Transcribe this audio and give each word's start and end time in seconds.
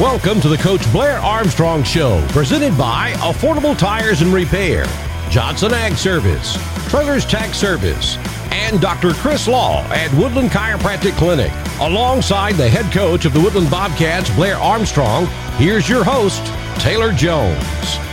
Welcome 0.00 0.40
to 0.40 0.48
the 0.48 0.58
Coach 0.58 0.82
Blair 0.90 1.18
Armstrong 1.18 1.84
Show, 1.84 2.20
presented 2.30 2.76
by 2.76 3.12
Affordable 3.18 3.78
Tires 3.78 4.22
and 4.22 4.34
Repair, 4.34 4.84
Johnson 5.30 5.72
Ag 5.72 5.92
Service, 5.94 6.58
Trailers 6.88 7.24
Tax 7.24 7.56
Service, 7.56 8.16
and 8.50 8.80
Dr. 8.80 9.12
Chris 9.12 9.46
Law 9.46 9.84
at 9.92 10.12
Woodland 10.14 10.50
Chiropractic 10.50 11.12
Clinic. 11.12 11.52
Alongside 11.78 12.56
the 12.56 12.68
head 12.68 12.92
coach 12.92 13.24
of 13.24 13.34
the 13.34 13.40
Woodland 13.40 13.70
Bobcats, 13.70 14.28
Blair 14.30 14.56
Armstrong, 14.56 15.26
here's 15.58 15.88
your 15.88 16.02
host, 16.02 16.44
Taylor 16.82 17.12
Jones. 17.12 18.03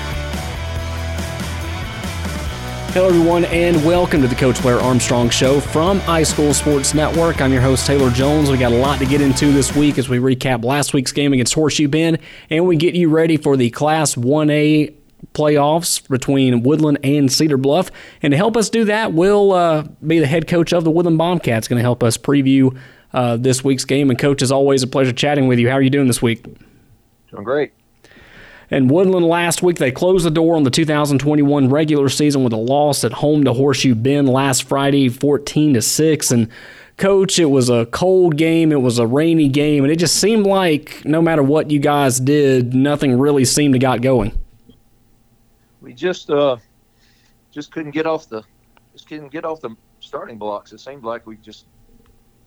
Hello, 2.93 3.07
everyone, 3.07 3.45
and 3.45 3.77
welcome 3.85 4.21
to 4.21 4.27
the 4.27 4.35
Coach 4.35 4.61
Blair 4.61 4.81
Armstrong 4.81 5.29
Show 5.29 5.61
from 5.61 6.01
High 6.01 6.23
School 6.23 6.53
Sports 6.53 6.93
Network. 6.93 7.39
I'm 7.39 7.53
your 7.53 7.61
host, 7.61 7.87
Taylor 7.87 8.09
Jones. 8.11 8.51
We 8.51 8.57
got 8.57 8.73
a 8.73 8.77
lot 8.77 8.99
to 8.99 9.05
get 9.05 9.21
into 9.21 9.53
this 9.53 9.73
week 9.73 9.97
as 9.97 10.09
we 10.09 10.17
recap 10.17 10.65
last 10.65 10.93
week's 10.93 11.13
game 11.13 11.31
against 11.31 11.53
Horseshoe 11.53 11.87
Bend, 11.87 12.19
and 12.49 12.67
we 12.67 12.75
get 12.75 12.93
you 12.93 13.07
ready 13.07 13.37
for 13.37 13.55
the 13.55 13.69
Class 13.69 14.15
1A 14.15 14.93
playoffs 15.33 16.05
between 16.09 16.63
Woodland 16.63 16.99
and 17.01 17.31
Cedar 17.31 17.55
Bluff. 17.55 17.91
And 18.21 18.31
to 18.31 18.37
help 18.37 18.57
us 18.57 18.69
do 18.69 18.83
that, 18.83 19.13
we'll 19.13 19.53
uh, 19.53 19.83
be 20.05 20.19
the 20.19 20.27
head 20.27 20.49
coach 20.49 20.73
of 20.73 20.83
the 20.83 20.91
Woodland 20.91 21.17
Bobcats, 21.17 21.69
going 21.69 21.77
to 21.77 21.83
help 21.83 22.03
us 22.03 22.17
preview 22.17 22.77
uh, 23.13 23.37
this 23.37 23.63
week's 23.63 23.85
game. 23.85 24.09
And, 24.09 24.19
Coach, 24.19 24.41
as 24.41 24.51
always, 24.51 24.83
a 24.83 24.87
pleasure 24.87 25.13
chatting 25.13 25.47
with 25.47 25.59
you. 25.59 25.69
How 25.69 25.75
are 25.75 25.81
you 25.81 25.89
doing 25.89 26.07
this 26.07 26.21
week? 26.21 26.43
Doing 27.29 27.45
great. 27.45 27.71
And 28.71 28.89
Woodland 28.89 29.25
last 29.25 29.61
week, 29.61 29.77
they 29.77 29.91
closed 29.91 30.25
the 30.25 30.31
door 30.31 30.55
on 30.55 30.63
the 30.63 30.71
2021 30.71 31.69
regular 31.69 32.07
season 32.07 32.45
with 32.45 32.53
a 32.53 32.57
loss 32.57 33.03
at 33.03 33.11
home 33.11 33.43
to 33.43 33.51
Horseshoe 33.51 33.95
Bend 33.95 34.29
last 34.29 34.63
Friday, 34.63 35.09
14 35.09 35.73
to 35.73 35.81
6. 35.81 36.31
And 36.31 36.49
coach, 36.95 37.37
it 37.37 37.45
was 37.45 37.69
a 37.69 37.85
cold 37.87 38.37
game, 38.37 38.71
it 38.71 38.81
was 38.81 38.97
a 38.97 39.05
rainy 39.05 39.49
game, 39.49 39.83
and 39.83 39.91
it 39.91 39.97
just 39.97 40.15
seemed 40.15 40.47
like 40.47 41.03
no 41.03 41.21
matter 41.21 41.43
what 41.43 41.69
you 41.69 41.79
guys 41.79 42.19
did, 42.19 42.73
nothing 42.73 43.19
really 43.19 43.43
seemed 43.43 43.73
to 43.73 43.79
got 43.79 44.01
going. 44.01 44.39
We 45.81 45.93
just 45.93 46.29
uh, 46.29 46.57
just 47.51 47.71
couldn't 47.73 47.91
get 47.91 48.05
off 48.05 48.29
the 48.29 48.43
just 48.93 49.07
couldn't 49.07 49.29
get 49.29 49.43
off 49.43 49.59
the 49.61 49.75
starting 49.99 50.37
blocks. 50.37 50.71
It 50.71 50.79
seemed 50.79 51.03
like 51.03 51.25
we 51.25 51.37
just 51.37 51.65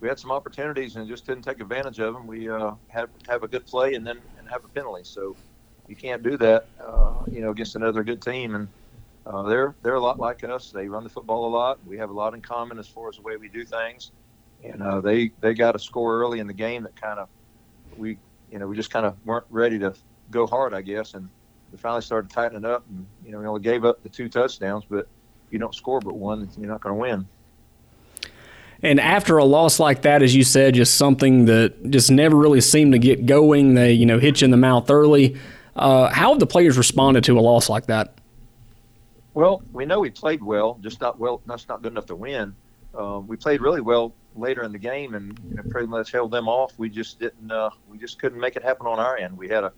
we 0.00 0.08
had 0.08 0.18
some 0.18 0.30
opportunities 0.30 0.96
and 0.96 1.06
just 1.08 1.26
didn't 1.26 1.42
take 1.42 1.60
advantage 1.60 1.98
of 1.98 2.14
them. 2.14 2.26
We 2.26 2.48
uh, 2.48 2.72
had 2.88 3.08
have 3.28 3.42
a 3.42 3.48
good 3.48 3.66
play 3.66 3.94
and 3.94 4.06
then 4.06 4.20
and 4.38 4.48
have 4.48 4.64
a 4.64 4.68
penalty. 4.68 5.02
So 5.02 5.34
you 5.88 5.96
can't 5.96 6.22
do 6.22 6.36
that, 6.38 6.66
uh, 6.80 7.14
you 7.30 7.40
know, 7.40 7.50
against 7.50 7.76
another 7.76 8.02
good 8.02 8.22
team. 8.22 8.54
And 8.54 8.68
uh, 9.26 9.42
they're 9.42 9.74
they're 9.82 9.94
a 9.94 10.00
lot 10.00 10.18
like 10.18 10.44
us. 10.44 10.70
They 10.70 10.88
run 10.88 11.04
the 11.04 11.10
football 11.10 11.46
a 11.46 11.52
lot. 11.52 11.78
We 11.86 11.96
have 11.98 12.10
a 12.10 12.12
lot 12.12 12.34
in 12.34 12.40
common 12.40 12.78
as 12.78 12.86
far 12.86 13.08
as 13.08 13.16
the 13.16 13.22
way 13.22 13.36
we 13.36 13.48
do 13.48 13.64
things. 13.64 14.10
And 14.62 14.82
uh, 14.82 15.00
they 15.00 15.30
they 15.40 15.54
got 15.54 15.76
a 15.76 15.78
score 15.78 16.20
early 16.20 16.40
in 16.40 16.46
the 16.46 16.54
game 16.54 16.82
that 16.84 16.96
kind 17.00 17.18
of 17.18 17.28
we 17.96 18.18
you 18.50 18.58
know 18.58 18.66
we 18.66 18.76
just 18.76 18.90
kind 18.90 19.06
of 19.06 19.16
weren't 19.24 19.46
ready 19.50 19.78
to 19.78 19.94
go 20.30 20.46
hard, 20.46 20.74
I 20.74 20.82
guess. 20.82 21.14
And 21.14 21.28
we 21.72 21.78
finally 21.78 22.02
started 22.02 22.30
tightening 22.30 22.64
up. 22.64 22.84
And 22.88 23.06
you 23.24 23.32
know 23.32 23.40
we 23.40 23.46
only 23.46 23.62
gave 23.62 23.84
up 23.84 24.02
the 24.02 24.08
two 24.08 24.28
touchdowns, 24.28 24.84
but 24.88 25.06
if 25.46 25.52
you 25.52 25.58
don't 25.58 25.74
score 25.74 26.00
but 26.00 26.14
one, 26.14 26.48
you're 26.58 26.68
not 26.68 26.80
going 26.80 26.94
to 26.94 27.00
win. 27.00 27.28
And 28.82 29.00
after 29.00 29.38
a 29.38 29.44
loss 29.46 29.80
like 29.80 30.02
that, 30.02 30.22
as 30.22 30.34
you 30.34 30.44
said, 30.44 30.74
just 30.74 30.96
something 30.96 31.46
that 31.46 31.90
just 31.90 32.10
never 32.10 32.36
really 32.36 32.60
seemed 32.60 32.92
to 32.92 32.98
get 32.98 33.24
going. 33.24 33.74
They, 33.74 33.92
you 33.92 34.04
know, 34.04 34.18
hit 34.18 34.42
you 34.42 34.44
in 34.44 34.50
the 34.50 34.58
mouth 34.58 34.90
early. 34.90 35.38
Uh, 35.76 36.08
how 36.08 36.30
have 36.30 36.38
the 36.38 36.46
players 36.46 36.78
responded 36.78 37.24
to 37.24 37.38
a 37.38 37.40
loss 37.40 37.68
like 37.68 37.86
that? 37.86 38.18
Well, 39.34 39.62
we 39.72 39.84
know 39.84 39.98
we 40.00 40.10
played 40.10 40.42
well, 40.42 40.78
just 40.80 41.00
not 41.00 41.18
well. 41.18 41.42
That's 41.46 41.68
not 41.68 41.82
good 41.82 41.92
enough 41.92 42.06
to 42.06 42.14
win. 42.14 42.54
Uh, 42.96 43.20
we 43.26 43.36
played 43.36 43.60
really 43.60 43.80
well 43.80 44.14
later 44.36 44.62
in 44.62 44.70
the 44.70 44.78
game, 44.78 45.14
and 45.14 45.38
you 45.48 45.56
know, 45.56 45.62
pretty 45.68 45.88
much 45.88 46.12
held 46.12 46.30
them 46.30 46.48
off. 46.48 46.72
We 46.78 46.88
just 46.88 47.18
didn't. 47.18 47.50
Uh, 47.50 47.70
we 47.88 47.98
just 47.98 48.20
couldn't 48.20 48.38
make 48.38 48.54
it 48.54 48.62
happen 48.62 48.86
on 48.86 49.00
our 49.00 49.16
end. 49.16 49.36
We 49.36 49.48
had 49.48 49.64
a, 49.64 49.72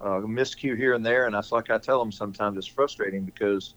a 0.00 0.22
miscue 0.22 0.76
here 0.76 0.94
and 0.94 1.06
there, 1.06 1.26
and 1.26 1.34
that's 1.34 1.52
like 1.52 1.70
I 1.70 1.78
tell 1.78 2.00
them 2.00 2.10
sometimes 2.10 2.58
it's 2.58 2.66
frustrating 2.66 3.24
because, 3.24 3.74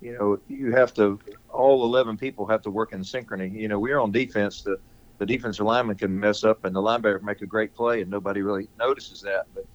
you 0.00 0.16
know, 0.16 0.38
you 0.48 0.72
have 0.72 0.94
to. 0.94 1.20
All 1.50 1.84
eleven 1.84 2.16
people 2.16 2.46
have 2.46 2.62
to 2.62 2.70
work 2.70 2.94
in 2.94 3.00
synchrony. 3.02 3.52
You 3.52 3.68
know, 3.68 3.78
we're 3.78 3.98
on 3.98 4.10
defense. 4.12 4.62
The 4.62 4.78
the 5.18 5.26
defensive 5.26 5.66
lineman 5.66 5.96
can 5.96 6.18
mess 6.18 6.44
up, 6.44 6.64
and 6.64 6.74
the 6.74 6.80
linebacker 6.80 7.20
make 7.22 7.42
a 7.42 7.46
great 7.46 7.74
play, 7.74 8.00
and 8.00 8.10
nobody 8.10 8.40
really 8.40 8.68
notices 8.78 9.20
that. 9.20 9.46
But 9.54 9.66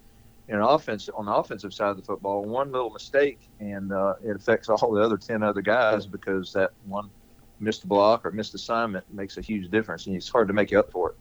in 0.51 0.59
offense 0.59 1.09
on 1.16 1.25
the 1.25 1.34
offensive 1.34 1.73
side 1.73 1.89
of 1.89 1.97
the 1.97 2.03
football, 2.03 2.44
one 2.44 2.72
little 2.72 2.89
mistake 2.89 3.50
and 3.62 3.94
uh, 3.94 4.16
it 4.22 4.35
affects 4.35 4.67
all 4.67 4.91
the 4.91 5.01
other 5.01 5.17
ten 5.17 5.44
other 5.44 5.62
guys 5.62 6.06
because 6.06 6.51
that 6.51 6.72
one 6.85 7.09
missed 7.59 7.88
block 7.88 8.25
or 8.25 8.31
missed 8.31 8.53
assignment 8.53 9.06
makes 9.13 9.38
a 9.38 9.41
huge 9.41 9.72
difference, 9.72 10.07
and 10.07 10.16
it's 10.16 10.28
hard 10.28 10.47
to 10.50 10.53
make 10.53 10.73
up 10.73 10.91
for 10.91 11.11
it. 11.11 11.17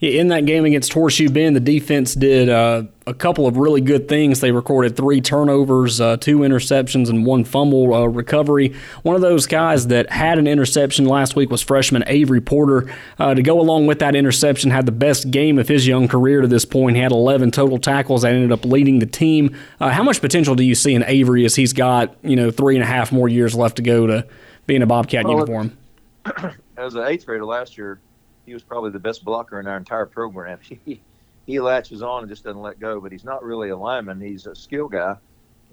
Yeah, 0.00 0.18
in 0.18 0.28
that 0.28 0.46
game 0.46 0.64
against 0.64 0.94
Horseshoe 0.94 1.28
Bend, 1.28 1.54
the 1.54 1.60
defense 1.60 2.14
did 2.14 2.48
uh, 2.48 2.84
a 3.06 3.12
couple 3.12 3.46
of 3.46 3.58
really 3.58 3.82
good 3.82 4.08
things. 4.08 4.40
They 4.40 4.50
recorded 4.50 4.96
three 4.96 5.20
turnovers, 5.20 6.00
uh, 6.00 6.16
two 6.16 6.38
interceptions, 6.38 7.10
and 7.10 7.26
one 7.26 7.44
fumble 7.44 7.92
uh, 7.92 8.06
recovery. 8.06 8.74
One 9.02 9.14
of 9.14 9.20
those 9.20 9.46
guys 9.46 9.88
that 9.88 10.08
had 10.10 10.38
an 10.38 10.46
interception 10.46 11.04
last 11.04 11.36
week 11.36 11.50
was 11.50 11.60
freshman 11.60 12.02
Avery 12.06 12.40
Porter. 12.40 12.90
Uh, 13.18 13.34
to 13.34 13.42
go 13.42 13.60
along 13.60 13.88
with 13.88 13.98
that 13.98 14.16
interception, 14.16 14.70
had 14.70 14.86
the 14.86 14.92
best 14.92 15.30
game 15.30 15.58
of 15.58 15.68
his 15.68 15.86
young 15.86 16.08
career 16.08 16.40
to 16.40 16.48
this 16.48 16.64
point. 16.64 16.96
He 16.96 17.02
had 17.02 17.12
11 17.12 17.50
total 17.50 17.76
tackles 17.76 18.24
and 18.24 18.34
ended 18.34 18.52
up 18.52 18.64
leading 18.64 19.00
the 19.00 19.06
team. 19.06 19.54
Uh, 19.80 19.90
how 19.90 20.02
much 20.02 20.22
potential 20.22 20.54
do 20.54 20.62
you 20.62 20.74
see 20.74 20.94
in 20.94 21.04
Avery 21.06 21.44
as 21.44 21.56
he's 21.56 21.74
got 21.74 22.16
you 22.22 22.36
know 22.36 22.50
three 22.50 22.74
and 22.74 22.82
a 22.82 22.86
half 22.86 23.12
more 23.12 23.28
years 23.28 23.54
left 23.54 23.76
to 23.76 23.82
go 23.82 24.06
to 24.06 24.26
be 24.66 24.76
in 24.76 24.80
a 24.80 24.86
Bobcat 24.86 25.26
well, 25.26 25.34
uniform? 25.34 25.76
As 26.78 26.94
an 26.94 27.04
eighth 27.06 27.26
grader 27.26 27.44
last 27.44 27.76
year 27.76 28.00
he 28.46 28.54
was 28.54 28.62
probably 28.62 28.90
the 28.90 28.98
best 28.98 29.24
blocker 29.24 29.60
in 29.60 29.66
our 29.66 29.76
entire 29.76 30.06
program. 30.06 30.58
He, 30.84 31.00
he 31.46 31.58
latches 31.58 32.00
on 32.00 32.22
and 32.22 32.28
just 32.28 32.44
doesn't 32.44 32.60
let 32.60 32.78
go, 32.78 33.00
but 33.00 33.10
he's 33.10 33.24
not 33.24 33.42
really 33.42 33.70
a 33.70 33.76
lineman. 33.76 34.20
He's 34.20 34.46
a 34.46 34.54
skill 34.54 34.88
guy. 34.88 35.16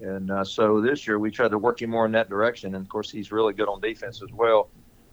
And 0.00 0.30
uh, 0.30 0.44
so 0.44 0.80
this 0.80 1.06
year 1.06 1.18
we 1.18 1.30
tried 1.30 1.50
to 1.50 1.58
work 1.58 1.82
him 1.82 1.90
more 1.90 2.06
in 2.06 2.12
that 2.12 2.28
direction. 2.28 2.74
And 2.74 2.84
of 2.84 2.88
course, 2.88 3.10
he's 3.10 3.30
really 3.30 3.52
good 3.52 3.68
on 3.68 3.80
defense 3.80 4.22
as 4.22 4.32
well. 4.32 4.70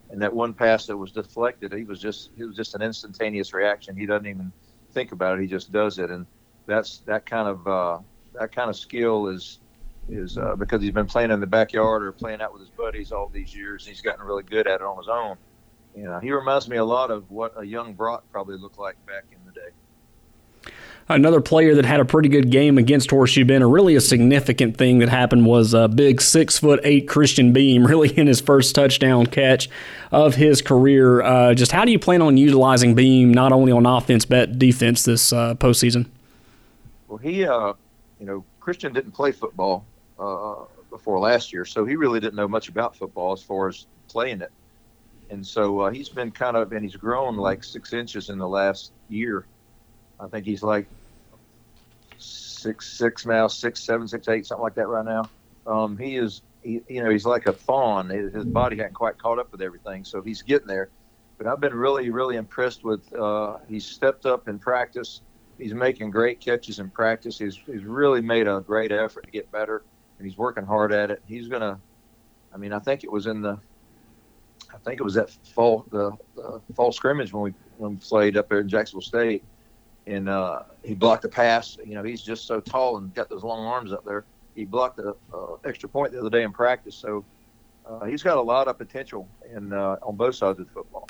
And 0.09 0.21
that 0.21 0.33
one 0.33 0.53
pass 0.53 0.85
that 0.87 0.97
was 0.97 1.11
deflected, 1.11 1.73
he 1.73 1.83
was 1.83 1.99
just 1.99 2.29
he 2.37 2.43
was 2.43 2.55
just 2.55 2.75
an 2.75 2.81
instantaneous 2.81 3.53
reaction. 3.53 3.95
He 3.95 4.05
doesn't 4.05 4.27
even 4.27 4.51
think 4.91 5.11
about 5.11 5.37
it; 5.37 5.41
he 5.41 5.47
just 5.47 5.71
does 5.71 5.97
it. 5.97 6.11
And 6.11 6.25
that's 6.67 6.99
that 6.99 7.25
kind 7.25 7.47
of 7.47 7.67
uh, 7.67 7.99
that 8.33 8.51
kind 8.51 8.69
of 8.69 8.75
skill 8.75 9.27
is 9.27 9.59
is 10.07 10.37
uh, 10.37 10.55
because 10.55 10.81
he's 10.83 10.91
been 10.91 11.07
playing 11.07 11.31
in 11.31 11.39
the 11.39 11.47
backyard 11.47 12.03
or 12.03 12.11
playing 12.11 12.41
out 12.41 12.53
with 12.53 12.61
his 12.61 12.69
buddies 12.69 13.11
all 13.11 13.27
these 13.27 13.55
years. 13.55 13.85
And 13.85 13.95
he's 13.95 14.01
gotten 14.01 14.23
really 14.23 14.43
good 14.43 14.67
at 14.67 14.75
it 14.75 14.83
on 14.83 14.97
his 14.97 15.09
own 15.09 15.37
you 15.95 16.03
know, 16.03 16.19
he 16.19 16.31
reminds 16.31 16.67
me 16.67 16.77
a 16.77 16.85
lot 16.85 17.09
of 17.09 17.29
what 17.31 17.53
a 17.57 17.63
young 17.63 17.93
Brock 17.93 18.23
probably 18.31 18.57
looked 18.57 18.77
like 18.77 19.03
back 19.05 19.23
in 19.31 19.37
the 19.45 19.51
day. 19.51 20.71
Another 21.07 21.39
player 21.39 21.75
that 21.75 21.85
had 21.85 21.99
a 21.99 22.05
pretty 22.05 22.29
good 22.29 22.49
game 22.49 22.79
against 22.79 23.11
Horseshoe 23.11 23.45
Bend, 23.45 23.63
a 23.63 23.67
really 23.67 23.95
a 23.95 24.01
significant 24.01 24.75
thing 24.75 24.99
that 24.99 25.09
happened 25.09 25.45
was 25.45 25.75
a 25.75 25.87
big 25.87 26.19
six 26.19 26.57
foot 26.57 26.79
eight 26.83 27.07
Christian 27.07 27.53
Beam, 27.53 27.85
really 27.87 28.09
in 28.17 28.27
his 28.27 28.41
first 28.41 28.73
touchdown 28.73 29.27
catch 29.27 29.69
of 30.11 30.35
his 30.35 30.61
career. 30.61 31.21
Uh, 31.21 31.53
just 31.53 31.71
how 31.71 31.85
do 31.85 31.91
you 31.91 31.99
plan 31.99 32.21
on 32.21 32.37
utilizing 32.37 32.95
Beam 32.95 33.31
not 33.31 33.51
only 33.51 33.71
on 33.71 33.85
offense 33.85 34.25
but 34.25 34.57
defense 34.57 35.03
this 35.03 35.31
uh, 35.31 35.53
postseason? 35.55 36.07
Well, 37.07 37.19
he, 37.19 37.45
uh, 37.45 37.73
you 38.19 38.25
know, 38.25 38.43
Christian 38.59 38.91
didn't 38.91 39.11
play 39.11 39.31
football 39.31 39.85
uh, 40.17 40.55
before 40.89 41.19
last 41.19 41.53
year, 41.53 41.65
so 41.65 41.85
he 41.85 41.95
really 41.95 42.19
didn't 42.19 42.35
know 42.35 42.47
much 42.47 42.67
about 42.67 42.95
football 42.95 43.31
as 43.31 43.43
far 43.43 43.67
as 43.67 43.85
playing 44.07 44.41
it 44.41 44.51
and 45.29 45.45
so 45.45 45.81
uh, 45.81 45.91
he's 45.91 46.09
been 46.09 46.31
kind 46.31 46.57
of 46.57 46.71
and 46.71 46.83
he's 46.83 46.95
grown 46.95 47.37
like 47.37 47.63
six 47.63 47.93
inches 47.93 48.29
in 48.29 48.37
the 48.37 48.47
last 48.47 48.91
year. 49.09 49.45
I 50.19 50.27
think 50.27 50.45
he's 50.45 50.63
like 50.63 50.87
six 52.17 52.97
six 52.97 53.25
now, 53.25 53.47
six 53.47 53.81
seven, 53.81 54.07
six 54.07 54.27
eight, 54.27 54.45
something 54.45 54.63
like 54.63 54.75
that 54.75 54.87
right 54.87 55.05
now. 55.05 55.29
Um, 55.67 55.97
he 55.97 56.17
is, 56.17 56.41
he, 56.63 56.81
you 56.87 57.03
know, 57.03 57.09
he's 57.09 57.25
like 57.25 57.47
a 57.47 57.53
fawn. 57.53 58.09
His, 58.09 58.45
body 58.45 58.77
hadn't 58.77 58.93
quite 58.93 59.17
caught 59.17 59.39
up 59.39 59.51
with 59.51 59.61
everything, 59.61 60.03
so 60.03 60.21
he's 60.21 60.41
getting 60.41 60.67
there. 60.67 60.89
But 61.37 61.47
I've 61.47 61.59
been 61.59 61.73
really, 61.73 62.09
really 62.09 62.37
impressed 62.37 62.83
with. 62.83 63.11
Uh, 63.13 63.57
he's 63.67 63.85
stepped 63.85 64.25
up 64.25 64.47
in 64.47 64.59
practice. 64.59 65.21
He's 65.57 65.73
making 65.73 66.11
great 66.11 66.39
catches 66.39 66.79
in 66.79 66.89
practice. 66.89 67.37
He's, 67.37 67.59
he's 67.65 67.83
really 67.83 68.21
made 68.21 68.47
a 68.47 68.61
great 68.61 68.91
effort 68.91 69.25
to 69.25 69.31
get 69.31 69.51
better, 69.51 69.83
and 70.17 70.27
he's 70.27 70.37
working 70.37 70.65
hard 70.65 70.91
at 70.93 71.11
it. 71.11 71.21
He's 71.27 71.47
gonna. 71.47 71.79
I 72.53 72.57
mean, 72.57 72.71
I 72.71 72.79
think 72.79 73.03
it 73.03 73.11
was 73.11 73.25
in 73.27 73.41
the 73.41 73.59
I 74.75 74.89
think 74.89 74.99
it 74.99 75.03
was 75.03 75.13
that 75.15 75.29
fall 75.29 75.85
the, 75.91 76.11
the 76.35 76.61
fall 76.75 76.91
scrimmage 76.91 77.33
when 77.33 77.43
we 77.43 77.53
when 77.77 77.91
we 77.91 77.97
played 77.97 78.37
up 78.37 78.49
there 78.49 78.59
in 78.59 78.69
Jacksonville 78.69 79.01
State, 79.01 79.43
and 80.05 80.29
uh, 80.29 80.63
he 80.83 80.93
blocked 80.93 81.23
the 81.23 81.29
pass. 81.29 81.77
You 81.83 81.95
know, 81.95 82.03
he's 82.03 82.21
just 82.21 82.45
so 82.45 82.59
tall 82.59 82.97
and 82.97 83.13
got 83.13 83.29
those 83.29 83.43
long 83.43 83.65
arms 83.65 83.91
up 83.91 84.05
there. 84.05 84.25
He 84.55 84.65
blocked 84.65 84.97
the 84.97 85.15
uh, 85.33 85.55
extra 85.65 85.89
point 85.89 86.13
the 86.13 86.19
other 86.19 86.29
day 86.29 86.43
in 86.43 86.51
practice, 86.51 86.95
so 86.95 87.25
uh, 87.85 88.05
he's 88.05 88.23
got 88.23 88.37
a 88.37 88.41
lot 88.41 88.67
of 88.67 88.77
potential 88.77 89.27
in 89.53 89.73
uh, 89.73 89.97
on 90.01 90.15
both 90.15 90.35
sides 90.35 90.59
of 90.59 90.67
the 90.67 90.71
football. 90.71 91.07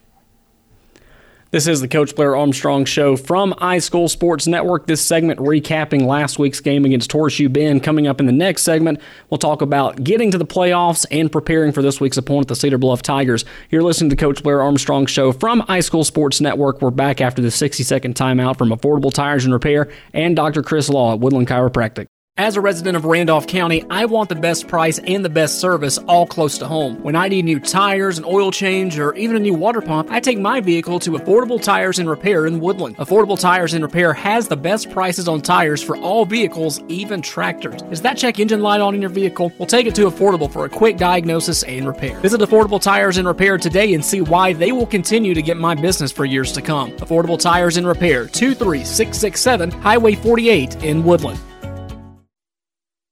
This 1.56 1.68
is 1.68 1.80
the 1.80 1.88
Coach 1.88 2.13
Blair 2.18 2.36
Armstrong 2.36 2.84
Show 2.84 3.16
from 3.16 3.54
High 3.60 3.80
School 3.80 4.10
Sports 4.10 4.46
Network. 4.46 4.88
This 4.88 5.00
segment 5.00 5.40
recapping 5.40 6.06
last 6.06 6.38
week's 6.38 6.60
game 6.60 6.84
against 6.84 7.10
Horseshoe 7.10 7.48
Bend. 7.48 7.81
Coming 7.81 8.07
up 8.07 8.19
in 8.19 8.25
the 8.25 8.34
next 8.34 8.63
segment, 8.63 9.00
we'll 9.30 9.38
talk 9.38 9.62
about 9.62 10.04
getting 10.04 10.31
to 10.31 10.38
the 10.38 10.46
playoffs 10.46 11.06
and 11.12 11.31
preparing 11.31 11.72
for 11.72 11.81
this 11.81 12.02
week's 12.02 12.18
opponent, 12.18 12.50
the 12.50 12.57
Cedar 12.57 12.78
Bluff 12.78 13.02
Tigers. 13.02 13.46
You're 13.69 13.84
listening 13.84 14.10
to 14.10 14.18
the 14.18 14.19
Coach 14.19 14.44
Blair 14.44 14.62
Armstrong 14.62 15.06
Show 15.06 15.31
from 15.31 15.62
High 15.62 15.80
School 15.80 16.04
Sports 16.04 16.42
Network. 16.42 16.81
We're 16.81 16.92
back 16.92 17.22
after 17.22 17.42
the 17.42 17.52
60 17.52 17.84
second 17.84 18.16
timeout 18.16 18.57
from 18.57 18.72
Affordable 18.72 19.13
Tires 19.13 19.46
and 19.46 19.54
Repair 19.54 19.90
and 20.12 20.36
Dr. 20.36 20.62
Chris 20.62 20.90
Law 20.90 21.13
at 21.13 21.22
Woodland 21.22 21.48
Chiropractic. 21.48 22.07
As 22.38 22.58
a 22.58 22.62
resident 22.62 22.98
of 22.98 23.06
Randolph 23.06 23.48
County, 23.48 23.86
I 23.90 24.04
want 24.04 24.28
the 24.28 24.36
best 24.36 24.68
price 24.68 25.00
and 25.00 25.24
the 25.24 25.30
best 25.30 25.62
service 25.62 25.98
all 26.00 26.28
close 26.28 26.58
to 26.58 26.68
home. 26.68 27.02
When 27.02 27.16
I 27.16 27.30
need 27.30 27.46
new 27.46 27.62
tires, 27.62 28.18
an 28.18 28.26
oil 28.26 28.52
change, 28.52 29.00
or 29.00 29.16
even 29.16 29.38
a 29.38 29.40
new 29.40 29.54
water 29.54 29.80
pump, 29.80 30.12
I 30.12 30.20
take 30.20 30.38
my 30.38 30.60
vehicle 30.60 31.00
to 31.00 31.12
Affordable 31.12 31.64
Tires 31.64 31.98
and 31.98 32.10
Repair 32.10 32.46
in 32.46 32.60
Woodland. 32.60 32.98
Affordable 32.98 33.40
Tires 33.40 33.74
and 33.74 33.86
Repair 33.86 34.12
has 34.12 34.50
the 34.50 34.58
best 34.58 34.92
prices 34.92 35.30
on 35.30 35.42
tires 35.42 35.82
for 35.82 35.96
all 35.96 36.26
vehicles, 36.26 36.82
even 36.90 37.22
tractors. 37.22 37.82
Is 37.90 38.02
that 38.02 38.18
check 38.18 38.38
engine 38.38 38.62
light 38.62 38.81
on 38.81 38.94
in 38.94 39.00
your 39.00 39.12
vehicle? 39.12 39.54
We'll 39.58 39.66
take 39.66 39.88
it 39.88 39.96
to 39.96 40.08
Affordable 40.08 40.52
for 40.52 40.66
a 40.66 40.70
quick 40.70 40.98
diagnosis 40.98 41.64
and 41.64 41.88
repair. 41.88 42.20
Visit 42.20 42.42
Affordable 42.42 42.81
Tires 42.81 43.16
and 43.16 43.30
Repair 43.30 43.58
today 43.58 43.94
and 43.94 44.04
see 44.04 44.20
why 44.20 44.52
they 44.52 44.74
will 44.74 44.88
continue 44.88 45.34
to 45.34 45.42
get 45.42 45.56
my 45.56 45.74
business 45.74 46.12
for 46.12 46.26
years 46.26 46.52
to 46.52 46.62
come. 46.62 46.92
Affordable 46.98 47.40
Tires 47.40 47.78
and 47.78 47.88
Repair, 47.88 48.28
23667 48.28 49.72
Highway 49.72 50.16
48 50.16 50.84
in 50.84 51.06
Woodland. 51.06 51.40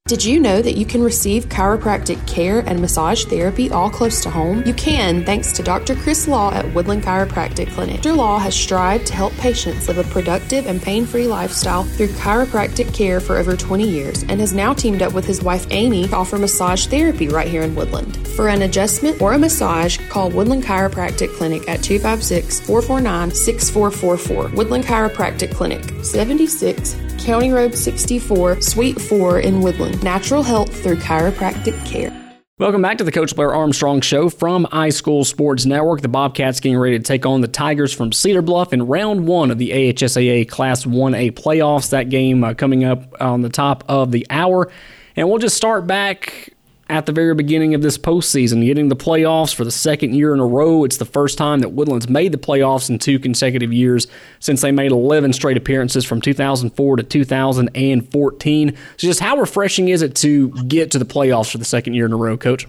Did 0.06 0.26
you 0.26 0.42
know 0.42 0.62
that 0.62 0.76
you 0.76 0.86
can 0.86 1.02
receive 1.02 1.48
chiropractic 1.48 2.28
care 2.28 2.60
and 2.68 2.82
massage 2.82 3.24
therapy 3.24 3.72
all 3.72 3.90
close 3.90 4.20
to 4.24 4.30
home? 4.30 4.62
You 4.66 4.74
can 4.74 5.24
thanks 5.24 5.54
to 5.54 5.64
Dr. 5.64 5.96
Chris 5.96 6.28
Law 6.28 6.52
at 6.52 6.74
Woodland 6.74 7.04
Chiropractic 7.04 7.72
Clinic. 7.72 8.02
Dr. 8.02 8.12
Law 8.12 8.38
has 8.38 8.54
strived 8.54 9.08
to 9.08 9.14
help 9.14 9.32
patients 9.38 9.88
live 9.88 10.00
a 10.00 10.04
productive 10.12 10.68
and 10.68 10.82
pain 10.82 11.06
free 11.06 11.26
lifestyle 11.26 11.86
through 11.86 12.10
chiropractic 12.10 12.94
care 12.94 13.22
for 13.22 13.38
over 13.38 13.56
20 13.56 13.88
years 13.88 14.24
and 14.24 14.42
has 14.42 14.52
now 14.52 14.74
teamed 14.74 15.02
up 15.02 15.14
with 15.14 15.24
his 15.24 15.42
wife 15.42 15.66
Amy 15.70 16.06
to 16.10 16.16
offer 16.18 16.38
massage 16.38 16.86
therapy 16.88 17.30
right 17.30 17.48
here 17.48 17.62
in 17.62 17.74
Woodland. 17.74 18.28
For 18.36 18.50
an 18.50 18.64
adjustment 18.64 19.22
or 19.22 19.32
a 19.32 19.40
massage, 19.40 19.98
call 20.10 20.30
Woodland 20.30 20.64
Chiropractic 20.66 21.34
Clinic 21.38 21.70
at 21.70 21.82
256 21.82 22.60
449 22.60 23.32
6444. 23.32 24.50
Woodland 24.50 24.84
Chiropractic 24.84 25.56
Clinic, 25.56 26.04
76 26.04 26.98
County 27.24 27.52
Road 27.52 27.76
64, 27.76 28.62
Suite 28.62 29.00
4 29.00 29.40
in 29.40 29.62
Woodland. 29.62 30.04
Natural 30.04 30.44
health 30.44 30.84
through 30.84 30.98
chiropractic 30.98 31.86
care. 31.86 32.12
Welcome 32.60 32.84
back 32.84 33.00
to 33.00 33.04
the 33.04 33.12
Coach 33.12 33.36
Blair 33.36 33.54
Armstrong 33.54 34.00
Show 34.00 34.30
from 34.30 34.66
High 34.66 34.90
School 34.90 35.26
Sports 35.26 35.66
Network. 35.66 36.02
The 36.02 36.08
Bobcats 36.08 36.60
getting 36.60 36.78
ready 36.78 36.98
to 36.98 37.04
take 37.04 37.26
on 37.26 37.42
the 37.42 37.48
Tigers 37.48 37.92
from 37.92 38.12
Cedar 38.12 38.44
Bluff 38.44 38.74
in 38.74 38.86
round 38.86 39.26
one 39.26 39.50
of 39.50 39.58
the 39.58 39.72
AHSAA 39.72 40.48
Class 40.48 40.86
1A 40.86 41.32
playoffs. 41.32 41.90
That 41.90 42.10
game 42.10 42.44
uh, 42.44 42.54
coming 42.54 42.84
up 42.84 43.20
on 43.20 43.42
the 43.42 43.50
top 43.50 43.84
of 43.90 44.12
the 44.12 44.28
hour. 44.30 44.72
And 45.16 45.28
we'll 45.28 45.40
just 45.40 45.58
start 45.58 45.88
back 45.88 46.53
at 46.90 47.06
the 47.06 47.12
very 47.12 47.34
beginning 47.34 47.74
of 47.74 47.82
this 47.82 47.98
postseason, 47.98 48.64
getting 48.66 48.90
the 48.90 48.96
playoffs 48.96 49.54
for 49.54 49.64
the 49.64 49.72
second 49.72 50.14
year 50.16 50.34
in 50.34 50.40
a 50.40 50.46
row. 50.46 50.84
It's 50.84 50.98
the 50.98 51.06
first 51.06 51.38
time 51.38 51.60
that 51.60 51.70
Woodlands 51.70 52.10
made 52.10 52.32
the 52.32 52.38
playoffs 52.38 52.90
in 52.90 53.00
two 53.00 53.20
consecutive 53.20 53.72
years 53.72 54.08
since 54.40 54.62
they 54.62 54.72
made 54.72 54.92
11 54.92 55.34
straight 55.34 55.56
appearances 55.56 56.04
from 56.04 56.20
2004 56.20 56.98
to 56.98 57.04
2014. 57.04 58.76
So, 58.76 59.08
just 59.08 59.20
how 59.22 59.38
refreshing 59.38 59.90
is 59.90 60.02
it 60.02 60.16
to 60.18 60.50
get 60.68 60.92
to 60.92 61.00
the 61.00 61.06
playoffs 61.06 61.52
for 61.52 61.58
the 61.58 61.66
second 61.66 61.94
year 61.94 62.06
in 62.06 62.14
a 62.14 62.18
row, 62.18 62.38
Coach? 62.38 62.68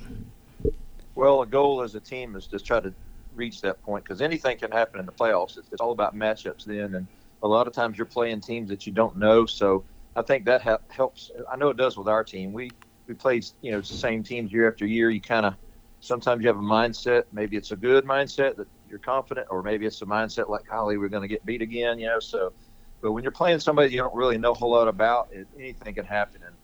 Well, 1.14 1.40
the 1.40 1.46
goal 1.46 1.82
as 1.82 1.94
a 1.94 2.00
team 2.00 2.36
is 2.36 2.46
to 2.48 2.58
try 2.58 2.80
to 2.80 2.92
reach 3.34 3.60
that 3.62 3.82
point 3.82 4.04
because 4.04 4.20
anything 4.20 4.58
can 4.58 4.70
happen 4.70 5.00
in 5.00 5.06
the 5.06 5.12
playoffs. 5.12 5.58
It's, 5.58 5.80
all 5.80 5.92
about 5.92 6.16
matchups 6.16 6.64
then, 6.64 6.94
and 6.94 7.06
a 7.42 7.48
lot 7.48 7.66
of 7.66 7.72
times 7.72 7.98
you're 7.98 8.06
playing 8.06 8.40
teams 8.40 8.68
that 8.68 8.86
you 8.86 8.92
don't 8.92 9.16
know. 9.16 9.44
So 9.44 9.84
I 10.16 10.22
think 10.22 10.44
that 10.44 10.62
ha- 10.62 10.78
helps. 10.88 11.30
I 11.50 11.56
know 11.56 11.68
it 11.68 11.76
does 11.76 11.96
with 11.96 12.08
our 12.08 12.22
team. 12.24 12.52
We 12.52 12.70
we 13.06 13.14
played, 13.14 13.46
you 13.60 13.72
know, 13.72 13.80
the 13.80 13.86
same 13.86 14.22
teams 14.22 14.52
year 14.52 14.68
after 14.68 14.86
year. 14.86 15.10
You 15.10 15.20
kind 15.20 15.46
of 15.46 15.54
sometimes 16.00 16.42
you 16.42 16.48
have 16.48 16.58
a 16.58 16.62
mindset. 16.62 17.24
Maybe 17.32 17.56
it's 17.56 17.70
a 17.70 17.76
good 17.76 18.04
mindset 18.04 18.56
that 18.56 18.68
you're 18.88 18.98
confident, 18.98 19.46
or 19.50 19.62
maybe 19.62 19.86
it's 19.86 20.00
a 20.02 20.06
mindset 20.06 20.48
like 20.48 20.68
Holly, 20.68 20.98
we're 20.98 21.08
going 21.08 21.22
to 21.22 21.28
get 21.28 21.44
beat 21.44 21.62
again. 21.62 21.98
You 21.98 22.06
know, 22.06 22.20
so. 22.20 22.52
But 23.00 23.12
when 23.12 23.22
you're 23.22 23.32
playing 23.32 23.60
somebody 23.60 23.90
you 23.90 23.98
don't 23.98 24.14
really 24.14 24.38
know 24.38 24.52
a 24.52 24.54
whole 24.54 24.70
lot 24.70 24.88
about, 24.88 25.28
it, 25.30 25.46
anything 25.58 25.94
can 25.94 26.06
happen. 26.06 26.40
And 26.46 26.54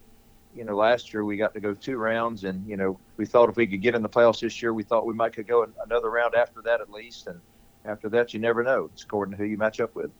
you 0.57 0.65
know, 0.65 0.75
last 0.75 1.13
year 1.13 1.23
we 1.23 1.37
got 1.37 1.53
to 1.55 1.61
go 1.61 1.75
two 1.75 1.97
rounds, 1.97 2.45
and 2.45 2.67
you 2.67 2.77
know, 2.77 2.99
we 3.17 3.27
thought 3.27 3.49
if 3.49 3.57
we 3.57 3.67
could 3.67 3.83
get 3.83 3.95
in 3.95 4.03
the 4.03 4.09
playoffs 4.09 4.41
this 4.41 4.63
year, 4.63 4.73
we 4.73 4.83
thought 4.83 5.07
we 5.07 5.15
might 5.15 5.35
could 5.35 5.47
go 5.47 5.67
another 5.85 6.11
round 6.11 6.35
after 6.35 6.63
that 6.63 6.81
at 6.81 6.91
least. 6.91 7.27
And 7.27 7.41
after 7.85 8.09
that, 8.11 8.33
you 8.33 8.41
never 8.41 8.63
know. 8.63 8.91
It's 8.93 9.03
according 9.03 9.33
to 9.33 9.39
who 9.39 9.45
you 9.45 9.59
match 9.59 9.81
up 9.81 9.95
with. 9.95 10.11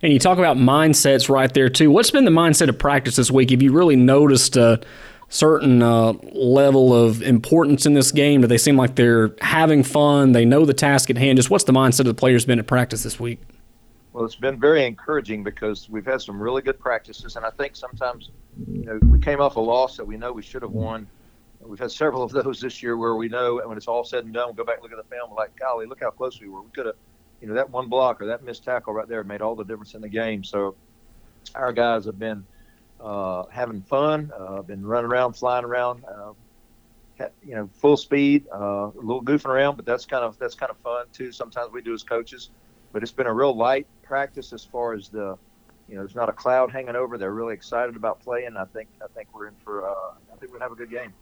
And 0.00 0.12
you 0.12 0.18
talk 0.18 0.38
about 0.38 0.56
mindsets 0.56 1.28
right 1.28 1.52
there 1.52 1.68
too. 1.68 1.90
What's 1.90 2.10
been 2.10 2.24
the 2.24 2.30
mindset 2.30 2.68
of 2.68 2.78
practice 2.78 3.16
this 3.16 3.30
week? 3.30 3.50
Have 3.50 3.62
you 3.62 3.72
really 3.72 3.96
noticed? 3.96 4.56
Uh, 4.56 4.78
certain 5.32 5.82
uh, 5.82 6.12
level 6.34 6.94
of 6.94 7.22
importance 7.22 7.86
in 7.86 7.94
this 7.94 8.12
game? 8.12 8.42
Do 8.42 8.46
they 8.46 8.58
seem 8.58 8.76
like 8.76 8.96
they're 8.96 9.34
having 9.40 9.82
fun? 9.82 10.32
They 10.32 10.44
know 10.44 10.66
the 10.66 10.74
task 10.74 11.08
at 11.08 11.16
hand. 11.16 11.38
Just 11.38 11.48
what's 11.48 11.64
the 11.64 11.72
mindset 11.72 12.00
of 12.00 12.06
the 12.06 12.14
players 12.14 12.44
been 12.44 12.58
at 12.58 12.66
practice 12.66 13.02
this 13.02 13.18
week? 13.18 13.40
Well, 14.12 14.26
it's 14.26 14.36
been 14.36 14.60
very 14.60 14.84
encouraging 14.84 15.42
because 15.42 15.88
we've 15.88 16.04
had 16.04 16.20
some 16.20 16.40
really 16.40 16.60
good 16.60 16.78
practices, 16.78 17.36
and 17.36 17.46
I 17.46 17.50
think 17.50 17.76
sometimes, 17.76 18.28
you 18.70 18.84
know, 18.84 18.98
we 19.10 19.18
came 19.18 19.40
off 19.40 19.56
a 19.56 19.60
loss 19.60 19.96
that 19.96 20.06
we 20.06 20.18
know 20.18 20.32
we 20.32 20.42
should 20.42 20.60
have 20.60 20.72
won. 20.72 21.08
We've 21.60 21.78
had 21.78 21.90
several 21.90 22.22
of 22.22 22.32
those 22.32 22.60
this 22.60 22.82
year 22.82 22.98
where 22.98 23.14
we 23.14 23.28
know 23.28 23.60
and 23.60 23.68
when 23.68 23.78
it's 23.78 23.88
all 23.88 24.04
said 24.04 24.24
and 24.24 24.34
done, 24.34 24.48
we'll 24.48 24.54
go 24.54 24.64
back 24.64 24.76
and 24.76 24.82
look 24.82 24.92
at 24.92 24.98
the 24.98 25.16
film, 25.16 25.30
we're 25.30 25.36
like, 25.36 25.56
golly, 25.58 25.86
look 25.86 26.00
how 26.00 26.10
close 26.10 26.40
we 26.40 26.48
were. 26.48 26.60
We 26.60 26.70
could 26.72 26.86
have, 26.86 26.96
you 27.40 27.48
know, 27.48 27.54
that 27.54 27.70
one 27.70 27.88
block 27.88 28.20
or 28.20 28.26
that 28.26 28.44
missed 28.44 28.64
tackle 28.64 28.92
right 28.92 29.08
there 29.08 29.24
made 29.24 29.40
all 29.40 29.54
the 29.54 29.64
difference 29.64 29.94
in 29.94 30.02
the 30.02 30.08
game. 30.08 30.44
So 30.44 30.74
our 31.54 31.72
guys 31.72 32.04
have 32.04 32.18
been 32.18 32.44
uh, 33.02 33.44
having 33.50 33.82
fun. 33.82 34.30
Uh, 34.38 34.62
been 34.62 34.84
running 34.84 35.10
around, 35.10 35.34
flying 35.34 35.64
around, 35.64 36.04
uh, 36.04 36.32
you 37.44 37.54
know, 37.54 37.68
full 37.74 37.96
speed, 37.96 38.46
uh, 38.54 38.90
a 38.90 38.92
little 38.94 39.22
goofing 39.22 39.46
around, 39.46 39.76
but 39.76 39.84
that's 39.84 40.06
kind 40.06 40.24
of 40.24 40.38
that's 40.38 40.54
kind 40.54 40.70
of 40.70 40.78
fun 40.78 41.06
too. 41.12 41.32
Sometimes 41.32 41.72
we 41.72 41.82
do 41.82 41.92
as 41.92 42.02
coaches, 42.02 42.50
but 42.92 43.02
it's 43.02 43.12
been 43.12 43.26
a 43.26 43.32
real 43.32 43.56
light 43.56 43.86
practice 44.02 44.52
as 44.52 44.64
far 44.64 44.94
as 44.94 45.08
the, 45.08 45.36
you 45.88 45.94
know, 45.94 46.02
there's 46.02 46.14
not 46.14 46.28
a 46.28 46.32
cloud 46.32 46.70
hanging 46.70 46.96
over. 46.96 47.18
They're 47.18 47.32
really 47.32 47.54
excited 47.54 47.96
about 47.96 48.20
playing. 48.20 48.56
I 48.56 48.64
think 48.64 48.88
I 49.02 49.06
think 49.14 49.28
we're 49.34 49.48
in 49.48 49.54
for 49.64 49.88
uh, 49.88 49.92
I 50.32 50.36
think 50.38 50.52
we're 50.52 50.58
gonna 50.58 50.64
have 50.64 50.72
a 50.72 50.76
good 50.76 50.90
game. 50.90 51.12